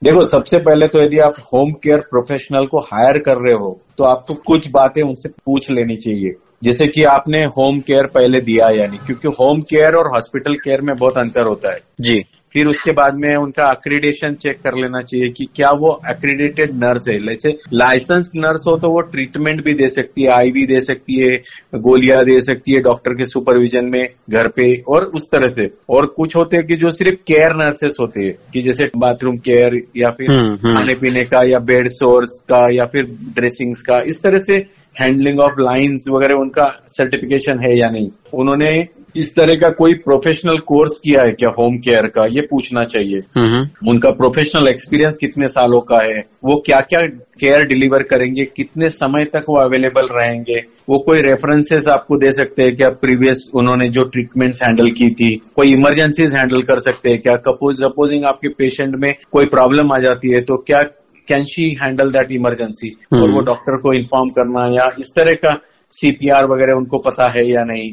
देखो 0.02 0.22
सबसे 0.28 0.58
पहले 0.60 0.88
तो 0.88 1.02
यदि 1.02 1.20
आप 1.22 1.36
होम 1.44 1.72
केयर 1.84 2.00
प्रोफेशनल 2.10 2.66
को 2.66 2.80
हायर 2.84 3.18
कर 3.20 3.44
रहे 3.44 3.54
हो 3.56 3.78
तो 3.98 4.04
आपको 4.04 4.34
कुछ 4.48 4.70
बातें 4.72 5.02
उनसे 5.02 5.30
पूछ 5.30 5.70
लेनी 5.72 5.96
चाहिए। 5.98 6.34
जैसे 6.63 6.88
कि 6.88 7.04
आपने 7.06 7.44
होम 7.50 7.80
केयर 7.80 8.06
पहले 8.08 8.40
दिया 8.42 8.70
या 8.72 8.88
नहीं 8.88 9.00
क्योंकि 9.00 9.28
होम 9.40 9.62
केयर 9.70 9.96
और 9.96 10.08
हॉस्पिटल 10.13 10.56
केयर 10.56 10.82
में 10.82 10.96
बहुत 10.96 11.18
अंतर 11.18 11.48
होता 11.48 11.74
है। 11.74 11.80
जी। 12.02 12.24
फिर 12.53 12.67
उसके 12.67 12.91
बाद 12.91 13.13
में 13.15 13.36
उनका 13.36 13.65
अक्रीडेशन 13.65 14.33
चेक 14.33 14.57
कर 14.57 14.75
लेना 14.75 15.01
चाहिए 15.01 15.29
कि 15.29 15.45
क्या 15.55 15.72
वो 15.72 15.91
अक्रीडेटेड 16.10 16.72
नर्स 16.74 17.10
है। 17.10 17.19
जैसे 17.19 17.50
लाइसेंस 17.74 18.31
नर्स 18.36 18.63
हो 18.67 18.77
तो 18.77 18.89
वो 18.89 19.01
ट्रीटमेंट 19.01 19.63
भी 19.65 19.74
दे 19.74 19.88
सकती 19.88 20.22
है 20.22 20.31
आईवी 20.31 20.65
दे 20.65 20.79
सकती 20.79 21.19
है 21.22 21.29
गोलियाँ 21.75 22.24
दे 22.25 22.39
सकती 22.39 22.72
है 22.72 22.81
डॉक्टर 22.81 23.13
के 23.13 23.25
सुपरविजन 23.25 23.86
में 23.86 24.07
घर 24.29 24.48
पे 24.48 24.83
और 24.88 25.05
उस 25.05 25.27
तरह 25.27 25.48
से। 25.48 25.69
और 25.89 26.05
कुछ 26.05 26.36
होते 26.36 26.57
हैं 26.57 26.65
कि 26.67 26.75
जो 26.75 26.89
सिर्फ़ 26.89 27.17
केयर 27.27 27.55
नर्सेस 27.55 27.98
होते 28.00 28.25
हैं 28.25 28.33
कि 28.53 28.62
जैसे 28.62 28.89
बाथरूम 28.98 29.38
केयर 29.38 29.81
या 29.98 30.10
फिर 30.10 30.31
हम्म, 30.31 30.57
हम्म। 30.63 30.77
खाने 30.77 30.93
पीने 30.93 31.24
का 31.24 31.43
या 31.43 31.60
बेड 31.60 31.88
सोर्स 31.88 32.39
का 32.39 32.67
या 32.75 32.86
फिर 32.86 33.03
ड्रेसिंग्स 33.36 33.81
का 33.81 34.01
इस 34.07 34.22
तरह 34.24 34.39
से 34.39 34.55
हैंडलिंग 35.01 35.39
ऑफ़ 35.39 35.60
लाइंस 35.60 36.05
वगैरह 36.10 36.36
उनका 36.36 36.83
सर्टिफिकेशन 36.88 37.60
है 37.65 37.77
या 37.79 37.89
नहीं। 37.89 38.10
उन्होंने 38.33 38.88
इस 39.15 39.36
तरह 39.36 39.55
का 39.55 39.70
कोई 39.70 39.93
प्रोफेशनल 39.93 40.58
कोर्स 40.58 41.01
किया 41.03 41.24
है 41.24 41.32
क्या 41.32 41.50
होम 41.50 41.77
केयर 41.77 42.08
का? 42.08 42.24
ये 42.29 42.41
पूछना 42.41 42.84
चाहिए। 42.84 43.20
हम्म 43.38 43.89
उनका 43.89 44.10
प्रोफेशनल 44.10 44.67
एक्सपीरियंस 44.67 45.17
कितने 45.17 45.48
सालों 45.48 45.82
का 45.82 46.00
है? 46.00 46.25
वो 46.46 46.63
क्या 46.65 46.77
क्या 46.77 47.08
केयर 47.39 47.65
डिलीवर 47.67 48.03
करेंगे? 48.03 48.46
कितने 48.46 48.89
समय 48.89 49.25
तक 49.25 49.46
वो 49.50 49.60
अवेलेबल 49.60 50.08
रहेंगे? 50.12 50.63
वो 50.89 51.00
कोई 51.00 51.22
रेफरेंसेस 51.22 51.88
आपको 51.88 52.17
दे 52.17 52.32
सकते 52.32 52.63
हैं 52.63 52.75
क्या? 52.75 52.89
प्रीवियस 52.89 53.51
उन्होंने 53.55 53.89
जो 53.89 54.03
ट्रीटमेंट्स 54.03 54.63
हैंडल 54.63 54.89
की 54.89 55.10
थी 55.10 55.41
कोई 55.55 55.74
इमरजेंसीज 55.74 56.36
हैंडल 56.36 56.62
कर 56.62 56.79
सकते 56.79 57.10
हैं 57.10 57.22
क्या? 57.22 57.36
सपोजिंग 57.36 58.25
आपके 58.25 58.48
पेशेंट 58.48 58.96
में 58.96 59.15
कोई 59.32 59.46
प्रॉब्लम 59.46 59.91
आ 59.93 60.00
जाती 60.00 60.29
है 60.29 60.41
तो 60.41 60.58
क्या 60.58 60.84
can 61.27 61.43
she 61.43 61.77
handle 61.82 62.10
that 62.10 62.32
emergency 62.32 62.89
और 63.13 63.20
वो 63.20 63.25
हम्म। 63.25 63.46
डॉक्टर 63.46 63.77
को 63.77 63.93
इन्फॉर्म 63.93 64.29
करना 64.29 64.65
या 64.75 64.89
इस 65.00 65.13
तरह 65.15 65.34
का 65.34 65.60
सीपीआर 65.91 66.46
वगैरह 66.46 66.74
उनको 66.74 66.98
पता 66.98 67.32
है 67.32 67.48
या 67.50 67.63
नहीं? 67.63 67.91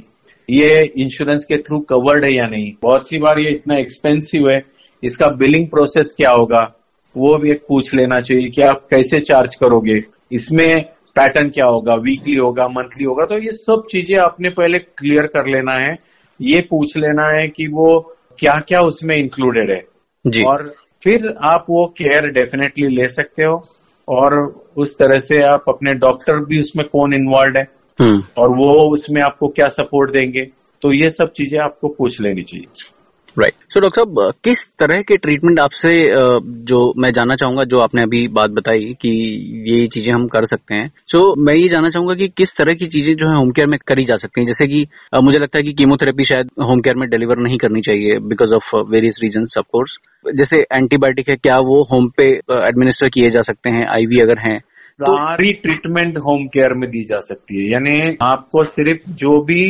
ये 0.50 0.92
इंश्योरेंस 0.96 1.44
के 1.44 1.58
थ्रू 1.58 1.78
कवर्ड 1.78 2.24
है 2.24 2.32
या 2.32 2.46
नहीं? 2.46 2.72
बहुत 2.82 3.08
सी 3.08 3.18
बार 3.18 3.40
ये 3.40 3.50
इतना 3.50 3.78
एक्सपेंसिव 3.78 4.50
है 4.50 4.62
इसका 5.04 5.26
बिलिंग 5.26 5.68
प्रोसेस 5.68 6.14
क्या 6.16 6.30
होगा? 6.30 6.76
वो 7.16 7.38
भी 7.38 7.50
एक 7.50 7.62
पूछ 7.68 7.94
लेना 7.94 8.20
चाहिए 8.20 8.48
कि 8.48 8.62
आप 8.62 8.86
कैसे 8.90 9.20
चार्ज 9.20 9.54
करोगे? 9.54 10.04
इसमें 10.32 10.84
पैटर्न 11.16 11.48
क्या 11.48 11.66
होगा? 11.66 11.94
वीकली 11.94 12.36
होगा 12.36 12.68
मंथली 12.68 13.04
होगा? 13.04 13.24
तो 13.24 13.38
ये 13.38 13.50
सब 13.52 13.82
चीज़ें 13.90 14.18
आपने 14.18 14.50
पहले 14.50 14.78
क्लियर 14.78 15.26
कर 15.26 15.46
लेना 15.46 15.82
है। 15.82 15.98
ये 16.40 16.60
पूछ 16.60 16.96
लेना 16.96 17.40
है 17.40 17.48
कि 17.48 17.66
वो 17.66 18.16
क्या 18.38 18.60
क्या 18.68 18.80
उसमें 18.80 19.16
इंक्लूडेड 19.16 19.70
है। 19.70 19.84
जी। 20.26 20.42
और 20.42 20.74
फिर 21.04 21.34
आप 21.42 21.66
वो 21.70 21.86
केयर 21.86 22.30
डेफिनेटली 22.30 22.88
ले 22.88 23.08
सकते 23.08 23.42
हो। 23.42 23.62
और 24.08 24.62
उस 24.76 24.94
तरह 24.94 25.18
से 25.18 25.42
आप 25.42 25.64
अपने 25.68 25.94
डॉक्टर 25.94 26.44
भी 26.44 26.60
उसमें 26.60 26.86
कौन 26.86 27.14
इन्वॉल्व 27.14 27.58
है? 27.58 27.64
और 28.38 28.56
वो 28.56 28.72
उसमें 28.94 29.22
आपको 29.22 29.48
क्या 29.48 29.68
सपोर्ट 29.68 30.12
देंगे? 30.12 30.44
तो 30.82 30.92
ये 30.92 31.10
सब 31.10 31.32
चीज़ें 31.32 31.58
आपको 31.60 31.88
पूछ 31.88 32.20
लेनी 32.20 32.42
चाहिए। 32.42 32.66
राइट 33.36 33.52
सो 33.74 33.80
डॉक्टर 33.80 34.00
साहब 34.00 34.32
किस 34.44 34.64
तरह 34.78 35.00
के 35.02 35.16
ट्रीटमेंट 35.16 35.60
आपसे 35.60 35.90
जो 36.70 36.78
मैं 36.96 37.12
जानना 37.12 37.34
चाहूँगा 37.36 37.64
जो 37.64 37.80
आपने 37.80 38.02
अभी 38.02 38.26
बात 38.28 38.50
बताई 38.50 38.96
कि 39.02 39.10
ये 39.68 39.86
चीज़ें 39.86 40.12
हम 40.12 40.26
कर 40.26 40.44
सकते 40.44 40.74
हैं। 40.74 40.90
सो 41.06 41.18
so, 41.18 41.38
मैं 41.38 41.54
ये 41.54 41.68
जानना 41.68 41.90
चाहूँगा 41.90 42.14
कि 42.14 42.28
किस 42.28 42.56
तरह 42.56 42.74
की 42.74 42.86
चीज़ें 42.86 43.14
जो 43.14 43.28
है 43.28 43.36
होम 43.36 43.50
केयर 43.50 43.68
में 43.68 43.78
करी 43.88 44.04
जा 44.04 44.16
सकती 44.16 44.40
हैं? 44.40 44.46
जैसे 44.46 44.66
कि 44.66 44.86
मुझे 45.24 45.38
लगता 45.38 45.58
है 45.58 45.64
कि 45.64 45.72
कीमोथेरेपी 45.72 46.24
शायद 46.24 46.50
होम 46.62 46.80
केयर 46.80 46.96
में 46.96 47.08
डिलीवर 47.10 47.38
नहीं 47.38 47.58
करनी 47.58 47.80
चाहिए 47.80 48.18
because 48.28 48.54
of 48.54 48.74
various 48.90 49.20
reason 49.22 49.46
of course 49.58 49.98
जैसे 50.24 50.60
एंटीबायोटिक 50.72 51.28
है 51.28 51.36
क्या 51.36 51.58
वो 51.58 51.82
होम 51.92 52.08
पे 52.16 52.28
एडमिनिस्टर 52.50 53.08
किए 53.08 53.30
जा 53.30 53.42
सकते 53.42 53.70
हैं? 53.70 53.86
आईवी 53.88 54.20
अगर 54.20 54.38
हैं 54.38 54.60
सारी 55.02 55.52
ट्रीटमेंट 55.62 56.18
होम 56.18 56.46
केयर 56.48 56.74
में 56.74 56.88
दी 56.90 57.04
जा 57.04 57.18
सकती 57.22 57.62
है 57.62 57.70
यानी 57.72 58.16
आपको 58.22 58.64
सिर्फ़ 58.66 59.10
जो 59.20 59.40
भी 59.44 59.62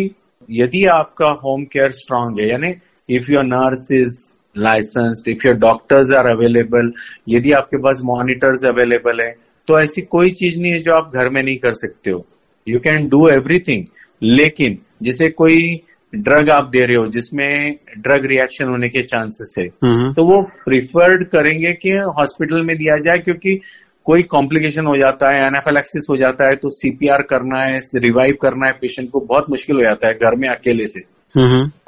यदि 0.48 0.84
आपका 0.92 1.30
होम 1.44 1.64
केयर 1.72 1.90
स्ट्रांग 1.94 2.40
है 2.40 2.48
यानी 2.50 2.74
if 3.08 3.32
your 3.32 3.44
nurse 3.46 3.90
is 3.92 4.18
licensed, 4.56 5.26
if 5.26 5.44
your 5.44 5.56
doctors 5.56 6.12
are 6.12 6.26
available, 6.28 6.90
यदि 7.28 7.52
आपके 7.52 7.78
पास 7.78 8.00
मॉनिटर्स 8.04 8.64
अवेलेबल 8.64 9.20
है 9.20 9.30
तो 9.68 9.80
ऐसी 9.80 10.02
कोई 10.08 10.30
चीज़ 10.32 10.58
नहीं 10.58 10.72
है 10.72 10.82
जो 10.82 10.92
आप 10.92 11.10
घर 11.14 11.28
में 11.28 11.42
नहीं 11.42 11.56
कर 11.56 11.72
सकते 11.74 12.10
हो 12.10 12.24
यू 12.66 12.78
कैन 12.80 13.08
डू 13.08 13.28
एवरीथिंग 13.28 13.84
लेकिन 14.22 14.78
जिसे 15.02 15.28
कोई 15.32 15.60
ड्रग 16.12 16.50
आप 16.50 16.68
दे 16.68 16.84
रहे 16.84 16.96
हो 16.96 17.06
जिसमें 17.08 17.76
ड्रग 17.98 18.26
रिएक्शन 18.26 18.68
होने 18.68 18.88
के 18.88 19.02
चांसेस 19.02 19.54
है 19.58 19.66
हम्म। 19.84 20.12
तो 20.12 20.24
वो 20.24 20.40
प्रिफर्ड 20.64 21.26
करेंगे 21.28 21.72
कि 21.72 21.90
हॉस्पिटल 22.18 22.62
में 22.62 22.76
दिया 22.76 22.96
जाए 22.96 23.18
क्योंकि 23.18 23.60
कोई 24.06 24.22
कॉम्प्लिकेशन 24.22 24.86
हो 24.86 24.96
जाता 24.96 25.30
है 25.30 25.40
एनाफेलेक्सिस 25.40 26.06
हो 26.10 26.16
जाता 26.16 26.48
है 26.48 26.56
तो 26.56 26.68
सीपीआर 26.70 27.22
करना 27.22 27.58
है 27.58 27.80
रिवाइव 27.96 28.36
करना 28.42 28.66
है 28.66 28.72
पेशेंट 28.72 29.10
को 29.10 29.20
बहुत 29.20 29.50
मुश्किल 29.50 29.76
हो 29.76 29.82
जाता 29.82 30.08
है 30.08 30.14
घर 30.14 30.36
में 30.36 30.48
अकेले 30.48 30.86
से। 30.86 31.00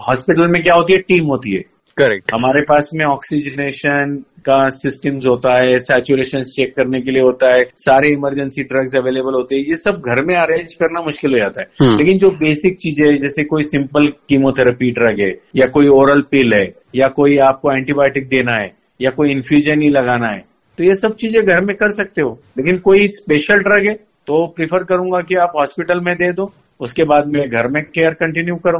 हॉस्पिटल 0.09 0.47
में 0.47 0.62
क्या 0.62 0.75
होती 0.75 0.92
है? 0.92 0.99
टीम 0.99 1.25
होती 1.25 1.54
है। 1.54 1.62
करेक्ट 1.97 2.31
हमारे 2.35 2.61
पास 2.62 2.90
में 2.95 3.04
ऑक्सीजनेशन 3.07 4.14
का 4.47 4.69
सिस्टम्स 4.69 5.26
होता 5.26 5.59
है 5.59 5.78
सैचुरेशन 5.78 6.42
चेक 6.42 6.73
करने 6.76 7.00
के 7.00 7.11
लिए 7.11 7.23
होता 7.23 7.49
है 7.54 7.64
सारे 7.76 8.12
इमरजेंसी 8.12 8.62
ड्रग्स 8.62 8.97
अवेलेबल 8.97 9.35
होते 9.35 9.57
हैं 9.57 9.62
ये 9.62 9.75
सब 9.75 10.02
घर 10.07 10.25
में 10.25 10.35
अरेंज 10.35 10.75
करना 10.75 11.00
मुश्किल 11.00 11.33
हो 11.33 11.38
जाता 11.38 11.61
है। 11.61 11.66
हम्म। 11.83 11.99
लेकिन 11.99 12.19
जो 12.19 12.31
बेसिक 12.31 12.78
चीज़ें 12.81 13.16
जैसे 13.16 13.45
कोई 13.45 13.62
सिंपल 13.62 14.07
कीमोथेरेपी 14.28 14.90
ड्रग 14.90 15.21
है 15.21 15.31
या 15.57 15.66
कोई 15.66 15.88
ओरल 15.88 16.21
पिल 16.31 16.54
है 16.54 16.64
या 16.95 17.09
कोई 17.09 17.37
आपको 17.49 17.73
एंटीबायोटिक 17.73 18.28
देना 18.28 18.54
है 18.54 18.73
या 19.00 19.11
कोई 19.11 19.31
इन्फ्यूजन 19.31 19.83
ही 19.83 19.88
लगाना 19.88 20.26
है 20.26 20.51
तो 20.79 20.85
ये 20.85 20.95
सब 20.95 21.17
चीज़ें 21.17 21.43
घर 21.47 21.64
में 21.64 21.76
कर 21.76 21.91
सकते 21.91 22.23
हो। 22.23 22.38
लेकिन 22.59 22.79
कोई 22.79 23.09
स्पेशल 23.09 23.59
ड्रग 23.59 23.87
है 23.87 23.95
तो 24.26 24.47
प्रीफर 24.47 24.85
करूँगा 24.85 25.21
कि 25.21 25.35
आप 25.35 25.52
हॉस्पिटल 25.57 26.00
में 26.00 26.14
दे 26.14 26.33
दो 26.33 26.52
उसके 26.81 27.05
बाद 27.05 27.26
में 27.26 27.49
घर 27.50 27.69
में 27.69 27.83
केयर 27.85 28.14
कंटिन्यू 28.14 28.57
करो। 28.57 28.79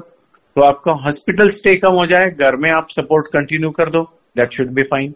तो 0.56 0.62
आपका 0.62 0.92
हॉस्पिटल 0.92 1.49
स्टे 1.49 1.76
कम 1.76 1.92
हो 1.92 2.06
जाए 2.06 2.26
घर 2.26 2.56
में 2.56 2.70
आप 2.70 2.87
सपोर्ट 2.90 3.26
कंटिन्यू 3.26 3.70
कर 3.70 3.90
दो 3.90 4.02
that 4.37 4.52
should 4.52 4.70
be 4.70 4.82
fine 4.82 5.14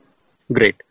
great 0.52 0.83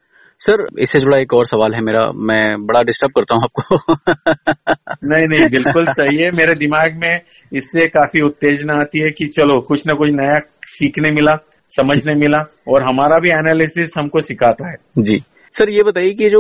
sir 0.42 0.68
इससे 0.80 1.00
जुड़ा 1.00 1.18
एक 1.18 1.34
और 1.34 1.46
सवाल 1.46 1.74
है 1.74 1.82
मेरा 1.82 2.12
मैं 2.15 2.65
बड़ा 2.65 2.82
डिस्टर्ब 2.82 3.12
करता 3.12 3.36
हूँ 3.36 3.44
आपको। 3.44 3.94
नहीं 5.08 5.27
नहीं 5.27 5.50
बिल्कुल 5.50 5.86
सही 5.86 6.18
है। 6.18 6.32
मेरे 6.32 6.56
दिमाग 6.56 6.96
में 6.96 7.22
इससे 7.54 7.88
काफ़ी 7.88 8.22
उत्तेजना 8.22 8.74
आती 8.74 9.00
है 9.00 9.10
कि 9.10 9.25
चलो 9.25 9.60
कुछ 9.62 9.88
ना 9.88 9.94
कुछ 9.94 10.10
नया 10.12 10.39
सीखने 10.63 11.12
मिला 11.12 11.36
समझने 11.70 12.15
मिला 12.15 12.39
और 12.68 12.84
हमारा 12.84 13.20
भी 13.20 13.30
एनालिसिस 13.30 13.94
हमको 14.00 14.20
सिखाता 14.20 14.70
है। 14.70 14.75
जी। 14.98 15.24
सर 15.56 15.70
ये 15.70 15.84
बताइए 15.84 16.14
कि 16.14 16.30
जो 16.30 16.40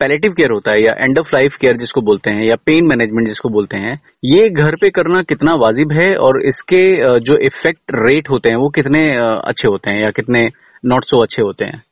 पैलेटिव 0.00 0.32
केयर 0.32 0.50
होता 0.50 0.72
है 0.72 0.82
या 0.82 0.92
एंड 1.00 1.18
ऑफ़ 1.18 1.30
लाइफ 1.34 1.56
केयर 1.56 1.76
जिसको 1.76 2.00
बोलते 2.00 2.30
हैं 2.30 2.44
या 2.44 2.54
पेन 2.66 2.86
मैनेजमेंट 2.86 3.28
जिसको 3.28 3.48
बोलते 3.48 3.76
हैं 3.76 3.94
ये 4.24 4.48
घर 4.50 4.76
पे 4.76 4.90
करना 4.90 5.22
कितना 5.22 5.54
वाजिब 5.54 5.92
है 5.92 6.14
और 6.16 6.40
इसके 6.46 6.82
जो 7.20 7.36
इफ़ेक्ट 7.36 7.80
रेट 7.98 8.30
होते 8.30 8.50
हैं 8.50 8.56
वो 8.56 8.68
कितने 8.68 9.02
अच्छे 9.20 9.68
होते 9.68 9.90
हैं 9.90 10.00
या 10.00 10.10
कितने 10.10 10.48
नॉट 10.84 11.04
सो 11.04 11.22
अच्छे 11.22 11.42
होते 11.42 11.64
हैं? 11.64 11.82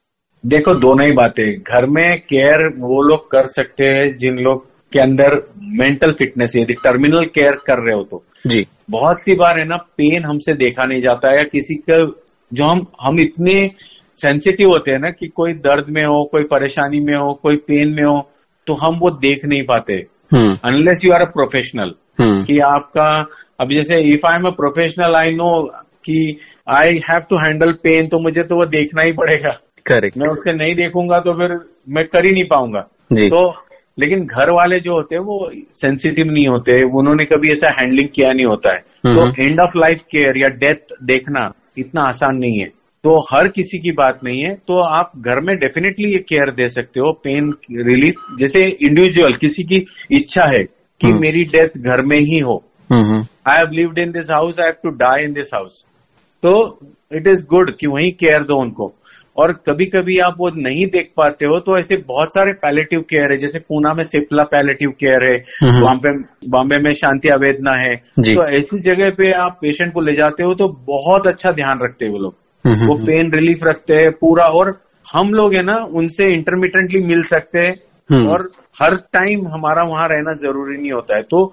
देखो 0.45 0.75
दोनों 0.75 1.07
ही 1.07 1.13
बातें 1.13 1.47
घर 1.59 1.87
में 1.87 2.21
केयर 2.21 2.67
वो 2.79 3.03
लोग 3.03 3.31
कर 3.31 3.47
सकते 3.47 3.85
हैं 3.85 4.17
जिन 4.17 4.39
लोग 4.39 4.65
के 4.93 4.99
अंदर 4.99 5.35
मेंटल 5.81 6.13
फिटनेस 6.13 6.53
यदि 6.57 6.75
टर्मिनल 6.75 7.25
केयर 7.35 7.61
कर 7.67 7.85
रहे 7.85 7.95
हो 7.95 8.03
तो। 8.03 8.23
जी। 8.47 8.65
बहुत 8.91 9.23
सी 9.23 9.35
बार 9.35 9.59
है 9.59 9.65
ना 9.65 9.77
पेन 9.77 10.25
हमसे 10.25 10.53
देखा 10.55 10.85
नहीं 10.85 11.03
जाता 11.03 11.31
है 11.31 11.37
या 11.37 11.45
किसी 11.53 11.75
का 11.91 11.99
जो 12.53 12.65
हम 12.65 12.87
हम 13.01 13.21
इतने 13.21 13.61
सेंसिटिव 14.23 14.69
होते 14.69 14.91
हैं 14.91 14.99
ना 14.99 15.11
कि 15.11 15.27
कोई 15.29 15.53
दर्द 15.67 15.87
में 15.89 16.05
हो 16.05 16.23
कोई 16.33 16.45
परेशानी 16.45 17.01
में 17.01 17.15
हो 17.15 17.33
कोई 17.43 17.57
पेन 17.69 17.89
में 17.89 18.03
हो 18.05 18.21
तो 18.67 18.75
हम 18.75 18.99
वो 18.99 19.11
देख 19.11 19.45
नहीं 19.45 19.63
पाते। 19.63 19.95
Unless 20.65 21.05
you 21.05 21.13
are 21.13 21.23
a 21.23 21.31
professional 21.31 21.95
कि 22.45 22.59
आपका 22.59 23.09
अब 23.61 23.71
जैसे 23.71 24.01
if 24.13 24.27
I 24.27 24.37
am 24.37 24.45
a 24.45 24.51
professional 24.51 25.15
I 25.17 25.35
know 25.35 25.51
कि 26.05 26.39
I 26.69 27.01
have 27.11 27.21
to 27.31 27.37
handle 27.37 27.73
pain 27.73 28.09
तो 28.09 28.19
मुझे 28.19 28.43
तो 28.43 28.57
वो 28.57 28.67
देखना 28.67 29.03
ही 29.03 29.13
पड़ेगा। 29.13 29.51
करेक्ट 29.87 30.17
मैं 30.19 30.29
उससे 30.29 30.53
नहीं 30.53 30.75
देखूँगा 30.75 31.19
तो 31.19 31.33
फिर 31.33 31.59
मैं 31.89 32.05
कर 32.05 32.27
ही 32.27 32.33
नहीं 32.33 32.45
पाऊँगा। 32.45 32.81
तो 33.29 33.49
लेकिन 33.99 34.27
घर 34.27 34.51
वाले 34.51 34.81
जो 34.81 34.93
होते 34.93 35.15
हैं 35.15 35.23
वो 35.23 35.51
सेंसिटिव 35.73 36.27
नहीं 36.27 36.47
होते 36.49 36.83
उन्होंने 36.99 37.25
कभी 37.25 37.53
ऐसा 37.53 37.71
हैंडलिंग 37.71 38.09
किया 38.15 38.33
नहीं 38.33 38.47
होता 38.47 38.75
है। 38.75 38.81
तो 39.07 39.43
एंड 39.43 39.61
ऑफ़ 39.61 39.79
लाइफ 39.79 40.03
केयर 40.13 40.39
या 40.39 40.49
डेथ 40.49 40.95
देखना 41.03 41.53
इतना 41.79 42.03
आसान 42.03 42.37
नहीं 42.37 42.59
है। 42.59 42.71
तो 43.09 43.19
हर 43.21 43.49
किसी 43.49 43.79
की 43.79 43.93
बात 43.93 44.19
नहीं 44.25 44.41
है 44.41 44.55
तो 44.55 44.81
आप 44.85 45.13
घर 45.19 45.41
में 45.41 45.57
डेफिनेटली 45.57 46.13
ये 46.13 46.19
केयर 46.19 46.51
दे 46.51 46.69
सकते 46.69 47.01
हो 47.01 47.13
पेन 47.13 47.53
रिलीफ 47.71 48.15
जैसे 48.39 48.65
इंडिविजुअल 48.67 49.33
किसी 49.33 49.63
की 49.63 49.77
इच्छा 50.11 50.45
है 50.47 50.63
कि 50.65 51.07
हम्म। 51.07 51.21
मेरी 51.21 51.45
डेथ 51.45 51.79
घर 51.81 52.03
में 52.05 52.19
ही 52.19 52.39
हो। 52.39 52.57
I 53.49 53.57
have 53.57 53.71
lived 53.73 53.99
in 53.99 54.11
this 54.11 54.31
house 54.31 54.61
I 54.61 54.67
have 54.67 54.75
to 54.83 54.91
die 54.91 55.25
in 55.25 55.33
this 55.33 55.55
house 55.55 55.85
तो 56.43 56.53
इट 57.15 57.29
इज़ 57.29 57.47
गुड 57.47 57.71
कि 57.77 57.87
वहीं 57.87 58.13
केयर 58.13 58.43
दो 58.43 58.61
उनको। 58.61 58.95
और 59.37 59.53
कभी 59.53 59.87
कभी 59.87 60.19
आप 60.19 60.35
वो 60.39 60.51
नहीं 60.57 60.87
देख 60.87 61.11
पाते 61.17 61.47
हो 61.47 61.59
तो 61.61 61.79
ऐसे 61.79 61.97
बहुत 61.97 62.29
सारे 62.29 62.53
पैलेटिव 62.53 63.01
केयर 63.01 63.33
है 63.33 63.39
जैसे 63.39 63.59
पूना 63.59 63.95
में 63.95 64.03
सिप्ला 64.05 64.43
पैलेटिव 64.43 64.91
केयर 64.91 65.25
है 65.25 65.37
बॉम्बे 65.81 66.13
बॉम्बे 66.49 66.79
में 66.79 66.93
शांति 66.93 67.29
आवेदना 67.29 67.77
है। 67.79 67.95
तो 68.35 68.49
ऐसी 68.51 68.81
जगह 68.81 69.11
पे 69.11 69.31
आप 69.31 69.59
पेशेंट 69.63 69.95
को 69.95 70.01
ले 70.01 70.13
जाते 70.13 70.43
हो 70.43 70.55
तो 70.55 70.69
बहुत 70.69 71.27
अच्छा 71.27 71.53
ध्यान 71.53 71.79
रखते 71.83 72.05
हैं 72.05 72.13
वो 72.13 72.19
लोग। 72.19 72.37
वो 72.69 72.95
पेन 73.07 73.31
रिलीफ 73.35 73.59
रखते 73.63 73.95
हैं 73.95 74.13
पूरा 74.13 74.45
और 74.45 74.81
हम 75.13 75.31
लोग 75.31 75.55
है 75.55 75.63
ना 75.63 75.75
उनसे 75.75 76.27
इंटरमीडियंटली 76.27 77.01
मिल 77.01 77.23
सकते 77.23 77.59
हैं 77.59 77.75
हम्म। 78.11 78.29
और 78.29 78.53
हर 78.83 78.95
टाइम 78.95 79.49
हमारा 79.49 79.83
वहाँ 79.83 80.09
रहना 80.09 80.35
ज़रूरी 80.35 80.79
नहीं 80.81 80.93
होता 80.93 81.17
है। 81.17 81.23
तो 81.23 81.53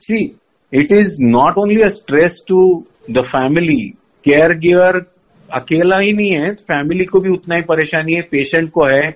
see 0.00 0.36
it 0.72 0.92
is 0.92 1.16
not 1.20 1.58
only 1.58 1.80
a 1.80 1.88
stress 1.88 2.44
to 2.48 2.86
the 3.10 3.18
family 3.18 3.92
caregiver 4.58 5.06
अकेला 5.52 5.98
ही 5.98 6.12
नहीं 6.12 6.30
है 6.30 6.54
फैमिली 6.54 7.04
को 7.04 7.20
भी 7.20 7.30
उतना 7.30 7.54
ही 7.54 7.62
परेशानी 7.62 8.14
है 8.14 8.22
पेशेंट 8.22 8.70
को 8.70 8.84
है। 8.86 9.08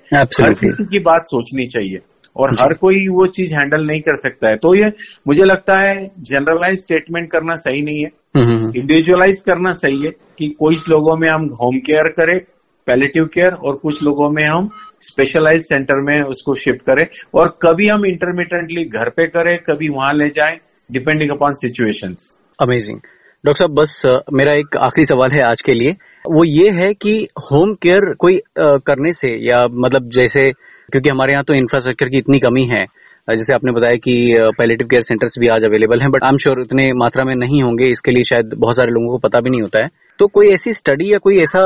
हर 0.45 0.53
किसी 0.55 0.85
की 0.85 0.99
बात 0.99 1.23
सोचनी 1.26 1.67
चाहिए 1.67 1.99
और 2.37 2.53
हर 2.53 2.73
कोई 2.73 2.97
वो 3.09 3.26
चीज़ 3.26 3.55
हैंडल 3.55 3.87
नहीं 3.87 4.00
कर 4.00 4.17
सकता 4.17 4.49
है। 4.49 4.57
तो 4.57 4.75
ये 4.75 4.93
मुझे 5.29 5.45
लगता 5.45 5.79
है 5.79 6.11
जनरलाइज 6.21 6.79
स्टेटमेंट 6.79 7.31
करना 7.31 7.55
सही 7.55 7.83
नहीं 7.83 7.99
है। 7.99 8.11
इंडिविजुअलाइज। 8.37 9.40
करना 9.40 9.73
सही 9.75 10.02
है 10.02 10.11
कि 10.38 10.49
कुछ 10.59 10.88
लोगों 10.88 11.16
में 11.16 11.28
हम 11.28 11.49
होम 11.55 11.78
केयर 11.87 12.09
करें 12.12 12.38
पैलेटिव 12.87 13.25
केयर 13.25 13.52
और 13.59 13.76
कुछ 13.76 14.02
लोगों 14.02 14.28
में 14.31 14.45
हम 14.45 14.69
स्पेशलाइज 15.02 15.62
सेंटर 15.62 16.00
में 16.02 16.21
उसको 16.25 16.55
शिफ्ट 16.55 16.83
करें। 16.83 17.07
और 17.35 17.49
कभी 17.62 17.87
हम 17.88 18.07
इंटरमीडियंटली 18.07 18.85
घर 18.90 19.09
पे 19.11 19.26
करें 19.28 19.57
कभी 19.61 19.88
वहाँ 19.88 20.12
ले 20.14 20.28
जाएँ 20.31 20.59
depending 20.90 21.31
upon 21.31 21.52
situation 21.55 22.14
amazing 22.62 22.99
doctor 23.45 23.59
साहब 23.59 23.75
बस 23.75 24.00
मेरा 24.33 24.52
एक 24.52 24.76
आखिरी 24.76 25.07
सवाल 25.07 25.31
है 25.31 25.43
आज 25.43 25.61
के 25.61 25.73
लिए। 25.73 25.90
वो 26.25 26.45
ये 26.45 26.71
है 26.75 26.93
कि 26.95 27.12
होम 27.43 27.75
केयर 27.83 28.14
कोई 28.19 28.38
करने 28.59 29.12
से 29.12 29.28
या 29.47 29.61
मतलब 29.76 30.09
जैसे 30.11 30.50
क्योंकि 30.93 31.11
हमारे 31.11 31.33
यहाँ 31.33 31.45
तो 31.45 31.55
इंफ्रास्ट्रक्चर 31.55 32.09
की 32.09 32.19
इतनी 32.19 32.38
कमी 32.38 32.64
है 32.66 32.85
जैसे 33.28 33.54
आपने 33.54 33.73
बताया 33.73 33.97
कि 33.97 34.12
पैलेटिव 34.59 34.87
केयर 34.87 35.02
सेंटर्स 35.02 35.38
भी 35.40 35.49
आज 35.49 35.64
अवेलेबल 35.64 36.00
हैं 36.00 36.11
बट 36.11 36.25
आई 36.25 36.28
एम 36.28 36.37
श्योर 36.37 36.61
उतने 36.61 36.92
मात्रा 36.92 37.25
में 37.25 37.35
नहीं 37.35 37.62
होंगे 37.62 37.85
इसके 37.85 38.11
लिए 38.11 38.25
शायद 38.25 38.54
बहुत 38.59 38.76
सारे 38.76 38.90
लोगों 38.90 39.09
को 39.09 39.18
पता 39.18 39.40
भी 39.40 39.50
नहीं 39.50 39.62
होता 39.62 39.78
है। 39.78 39.88
तो 40.18 40.26
कोई 40.26 40.47
ऐसी 40.49 40.73
स्टडी 40.73 41.12
या 41.12 41.18
कोई 41.18 41.38
ऐसा 41.38 41.61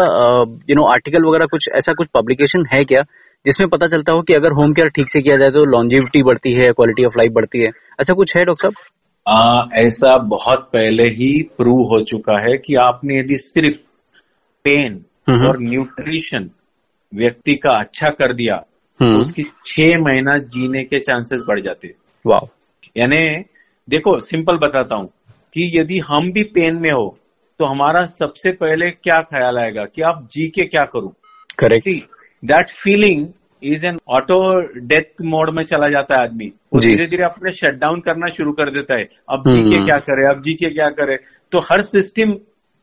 यू 0.70 0.74
नो 0.76 0.84
आर्टिकल 0.92 1.28
वगैरह 1.28 1.46
कुछ 1.46 1.68
ऐसा 1.74 1.92
कुछ 1.92 2.08
पब्लिकेशन 2.14 2.64
है 2.72 2.84
क्या 2.84 3.00
जिसमें 3.46 3.68
पता 3.68 3.86
चलता 3.86 4.12
हो 4.12 4.22
कि 4.22 4.34
अगर 4.34 4.52
होम 4.52 4.72
केयर 4.72 4.88
ठीक 4.88 5.08
से 5.08 5.20
किया 5.22 5.36
जाए 5.36 5.50
तो 5.50 5.64
लॉन्जिविटी 5.64 6.22
बढ़ती 6.22 6.52
है 6.52 6.72
क्वालिटी 6.72 7.04
ऑफ़ 7.04 7.18
लाइफ 7.18 7.32
बढ़ती 7.32 7.58
है? 7.58 7.70
ऐसा 8.00 8.14
कुछ 8.14 8.36
है 8.36 8.44
डॉक्टर 8.44 8.70
साहब? 8.70 9.70
ऐसा 9.86 10.16
बहुत 10.18 10.58
पहले 10.58 11.02
ही 11.02 11.42
प्रूव 11.42 11.80
हो 11.80 12.04
चुका 12.04 12.40
है 12.40 12.56
कि 12.56 12.74
आपने 12.74 13.18
यदि 13.18 13.38
सिर्फ़ 13.38 13.76
पेन 14.64 15.04
और 15.46 15.58
न्यूट्रिशन 15.60 16.50
व्यक्ति 17.14 17.54
का 17.54 17.70
अच्छा 17.70 18.08
कर 18.08 18.34
दिया 18.34 18.64
तो 19.00 19.06
हम्म। 19.06 19.20
उसकी 19.20 19.42
छह 19.42 19.98
महीना 19.98 20.36
जीने 20.38 20.82
के 20.84 20.98
चांसेस 20.98 21.44
बढ़ 21.48 21.60
जाते 21.60 21.94
वाह 22.26 22.40
यानी 22.96 23.44
देखो 23.90 24.20
सिंपल 24.20 24.56
बताता 24.56 24.96
हूँ 24.96 25.08
कि 25.54 25.78
यदि 25.78 25.98
हम 25.98 26.32
भी 26.32 26.42
पेन 26.42 26.76
में 26.76 26.90
हो 26.90 27.18
तो 27.58 27.64
हमारा 27.64 28.06
सबसे 28.06 28.52
पहले 28.52 28.90
क्या 28.90 29.20
ख्याल 29.20 29.58
आएगा 29.58 29.84
कि 29.84 30.02
आप 30.02 30.28
जी 30.32 30.48
के 30.48 30.64
क्या 30.64 30.84
करूँ? 30.84 31.12
Correct 31.58 31.88
that 32.44 32.70
feeling 32.70 33.26
is 33.62 33.86
an 33.86 33.98
auto 34.08 34.60
death 34.80 35.22
mode 35.24 35.50
में 35.50 35.64
चला 35.64 35.88
जाता 35.88 36.16
है 36.16 36.22
आदमी। 36.22 36.46
धीरे 36.76 37.06
धीरे 37.06 37.24
अपने 37.24 37.52
शट 37.52 37.74
डाउन 37.74 38.00
करना 38.00 38.28
शुरू 38.28 38.52
कर 38.52 38.70
देता 38.70 38.98
है। 38.98 39.08
अब 39.30 39.42
जी 39.48 39.70
के 39.70 39.76
हम्म। 39.76 39.86
क्या 39.86 39.98
करे 39.98 40.36
अब 40.36 40.42
जी 40.42 40.54
के 40.54 40.70
क्या 40.70 40.88
करे? 40.88 41.16
तो 41.52 41.58
हर 41.58 41.82
सिस्टम 41.82 42.34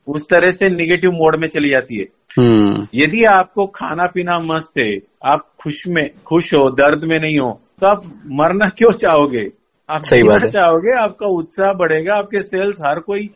उस 0.07 0.29
तरह 0.29 0.51
से 0.51 0.69
निगेटिव 0.69 1.11
मोड 1.11 1.35
में 1.35 1.47
चली 1.47 1.69
जाती 1.69 1.99
है। 1.99 2.05
हम्म। 2.39 2.87
यदि 2.95 3.23
आपको 3.23 3.65
खाना 3.65 4.05
पीना 4.05 4.39
मस्त 4.39 4.77
है 4.77 4.99
आप 5.25 5.49
खुश 5.67 5.83
में 5.87 6.09
खुश 6.25 6.53
हो 6.53 6.69
दर्द 6.69 7.03
में 7.03 7.19
नहीं 7.19 7.39
हो 7.39 7.61
तो 7.81 7.87
आप 7.87 8.03
मरना 8.31 8.65
क्यों 8.77 8.91
चाहोगे? 8.91 9.51
आप 9.89 10.01
सही 10.01 10.23
बात 10.23 10.43
है। 10.43 10.49
चाहोगे 10.49 10.99
आपका 10.99 11.27
उत्साह 11.27 11.73
बढ़ेगा 11.73 12.15
आपके 12.15 12.41
सेल्स 12.41 12.77
हर 12.85 12.99
कोई 12.99 13.29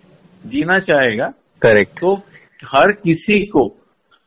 जीना 0.46 0.80
चाहेगा। 0.80 1.28
करेक्ट 1.62 1.92
तो 1.92 2.16
हर 2.66 2.92
किसी 2.92 3.46
को 3.46 3.78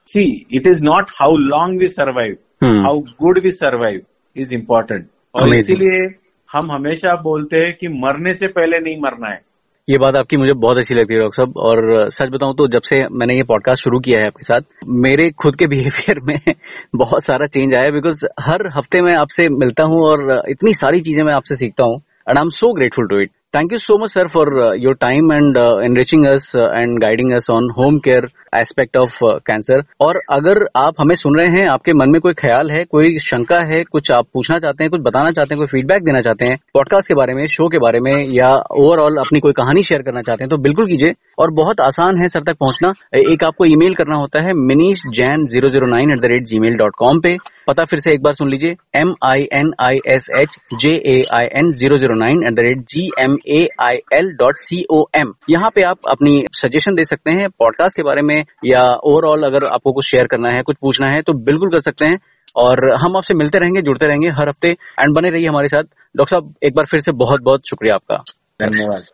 see 0.07 0.47
it 0.53 0.67
is 0.67 0.85
not 0.85 1.11
how 1.21 1.37
long 1.37 1.81
we 1.81 1.87
survive 1.87 2.37
how 2.65 2.99
good 2.99 3.41
we 3.43 3.51
survive 3.51 4.01
is 4.37 4.55
important 4.55 5.07
और 5.35 5.55
इसीलिए 5.55 6.07
हम 6.53 6.73
हमेशा 6.73 7.17
बोलते 7.17 7.57
हैं 7.59 7.77
कि 7.81 7.89
मरने 7.89 8.35
से 8.35 8.47
पहले 8.47 8.79
नहीं 8.79 8.97
मरना 9.01 9.29
है। 9.29 9.41
ये 9.89 9.97
बात 9.99 10.17
आपकी 10.17 10.37
मुझे 10.37 10.53
बहुत 10.55 10.77
अच्छी 10.79 10.95
लगती 10.95 11.15
है, 11.15 11.21
डॉक्टर 11.21 11.37
साहब। 11.37 11.57
और 11.59 12.11
सच 12.11 12.29
बताऊँ 12.29 12.55
तो 12.57 12.67
जब 12.69 12.83
से 12.83 12.97
मैंने 13.13 13.35
ये 13.35 13.43
पॉडकास्ट 13.43 13.83
शुरू 13.85 13.99
किया 14.01 14.21
है 14.21 14.27
आपके 14.27 14.45
साथ, 14.45 14.61
मेरे 14.87 15.31
खुद 15.39 15.57
के 15.57 15.67
बिहेवियर 15.67 16.21
में 16.27 16.55
बहुत 16.97 17.25
सारा 17.25 17.47
चेंज 17.47 17.75
आया 17.75 17.91
बिकॉज़ 17.91 18.25
हर 18.41 18.67
हफ़्ते 18.77 19.03
मैं 19.03 19.15
आपसे 19.17 19.49
मिलता 19.59 19.85
हूँ 19.85 20.01
और 20.03 20.23
इतनी 20.49 20.73
सारी 20.75 21.01
चीज़ें 21.01 21.23
मैं 21.25 21.33
आपसे 21.33 21.57
सीखता 21.57 21.85
हूँ 21.85 22.01
and 22.29 22.39
I 22.39 22.43
am 22.43 22.51
so 22.51 22.73
grateful 22.73 23.09
to 23.09 23.19
it 23.19 23.31
thank 23.55 23.73
you 23.73 23.79
so 23.79 23.97
much 24.03 24.11
sir 24.11 24.29
for 24.29 24.49
your 24.83 24.95
time 25.01 25.33
and 25.33 25.57
enriching 25.85 26.25
us 26.27 26.53
and 26.57 26.99
guiding 27.03 27.33
us 27.35 27.51
on 27.51 27.69
home 27.77 27.99
care 28.05 28.29
aspect 28.57 28.97
of 28.97 29.19
cancer 29.47 29.83
और 30.01 30.19
अगर 30.33 30.59
आप 30.77 30.95
हमें 31.01 31.15
सुन 31.17 31.39
रहे 31.39 31.47
हैं, 31.49 31.67
आपके 31.69 31.93
मन 31.93 32.11
में 32.11 32.21
कोई 32.21 32.33
ख्याल 32.35 32.71
है, 32.71 32.85
कोई 32.85 33.19
शंका 33.19 33.59
है, 33.71 33.83
कुछ 33.85 34.11
आप 34.13 34.27
पूछना 34.35 34.59
चाहते 34.59 34.85
हैं, 34.85 34.91
कुछ 34.91 35.01
बताना 35.03 35.31
चाहते 35.31 35.55
हैं, 35.55 35.59
कोई 35.59 35.67
फीडबैक 35.73 36.05
देना 36.05 36.21
चाहते 36.21 36.47
हैं 36.47 36.59
पॉडकास्ट 36.75 37.09
के 37.09 37.15
बारे 37.15 37.35
में 37.35 37.47
शो 37.47 37.69
के 37.69 37.79
बारे 37.79 38.01
में, 38.01 38.13
या 38.33 38.51
ओवरऑल 38.83 39.17
अपनी 39.21 39.41
कोई 39.41 39.53
कहानी 39.53 39.83
शेयर 39.83 40.03
करना 40.03 40.23
चाहते 40.23 40.45
हैं 40.45 40.51
तो 40.51 40.59
बिल्कुल 40.59 40.87
कीजिए। 40.89 41.15
और 41.39 41.51
बहुत 41.55 41.81
आसान 41.81 42.19
है 42.19 42.29
सर 42.29 42.43
तक 42.43 42.57
पहुँचना। 42.61 42.93
एक 43.33 43.45
आपको 43.45 43.65
ईमेल 43.67 43.95
करना 43.95 44.17
होता 44.17 44.41
है 44.43 44.53
Minish 44.57 45.03
Jain 45.17 45.47
zero 45.47 45.71
zero 45.71 45.87
nine 45.87 46.13
at 46.13 46.21
the 46.21 46.31
rate 46.33 46.45
gmail 46.61 46.77
dot 46.77 46.95
com 46.99 47.21
पे। 47.21 47.37
पता 47.69 47.85
फिर 47.85 48.01
से 48.01 48.13
एक 48.13 48.23
बार 48.23 48.33
सुन 48.33 48.51
लीजिए। 48.51 48.77
M 48.97 49.15
I 49.25 49.47
N 49.55 49.73
I 49.81 50.01
S 50.15 50.29
H 50.39 50.59
J 50.81 50.91
A 51.15 51.21
I 51.35 51.47
N 51.61 51.73
zero 51.81 51.99
zero 51.99 52.15
nine 52.19 52.47
at 52.47 52.55
the 52.55 52.67
rate 52.67 52.85
G 52.95 53.09
M 53.19 53.37
A 53.49 53.69
I 53.81 53.99
L 54.13 54.31
dot 54.31 54.59
C 54.59 54.85
O 54.91 55.05
M 55.17 55.35
यहाँ 55.51 55.71
पे 55.75 55.83
आप 55.83 55.99
अपनी 56.11 56.45
सजेशन 56.53 56.95
दे 56.95 57.05
सकते 57.05 57.31
हैं 57.31 57.49
पॉडकास्ट 57.51 57.97
के 57.97 58.03
बारे 58.03 58.23
में, 58.23 58.45
या 58.65 58.83
ओवरऑल 58.95 59.43
अगर 59.43 59.65
आपको 59.65 59.93
कुछ 59.93 60.05
शेयर 60.05 60.27
करना 60.27 60.49
है, 60.49 60.63
कुछ 60.63 60.77
पूछना 60.81 61.07
है 61.07 61.23
तो 61.23 61.33
बिल्कुल 61.33 61.69
कर 61.69 61.81
सकते 61.81 62.05
हैं। 62.05 62.19
और 62.57 62.95
हम 62.95 63.17
आपसे 63.17 63.35
मिलते 63.35 63.59
रहेंगे, 63.59 63.83
जुड़ते 63.83 64.07
रहेंगे 64.07 64.29
हर 64.29 64.49
हफ़्ते। 64.49 64.69
एंड 64.69 65.17
बने 65.17 65.31
रहिए 65.31 65.49
हमारे 65.49 65.69
साथ। 65.69 65.83
डॉक्टर 66.17 66.31
साहब, 66.31 66.55
एक 66.63 66.75
बार 66.75 66.85
फिर 66.85 67.01
से 67.01 67.13
बहुत 67.13 67.41
बहुत 67.43 67.69
शुक्रिया 67.69 67.95
आपका। 67.95 68.17
धन्यवाद। 68.63 69.05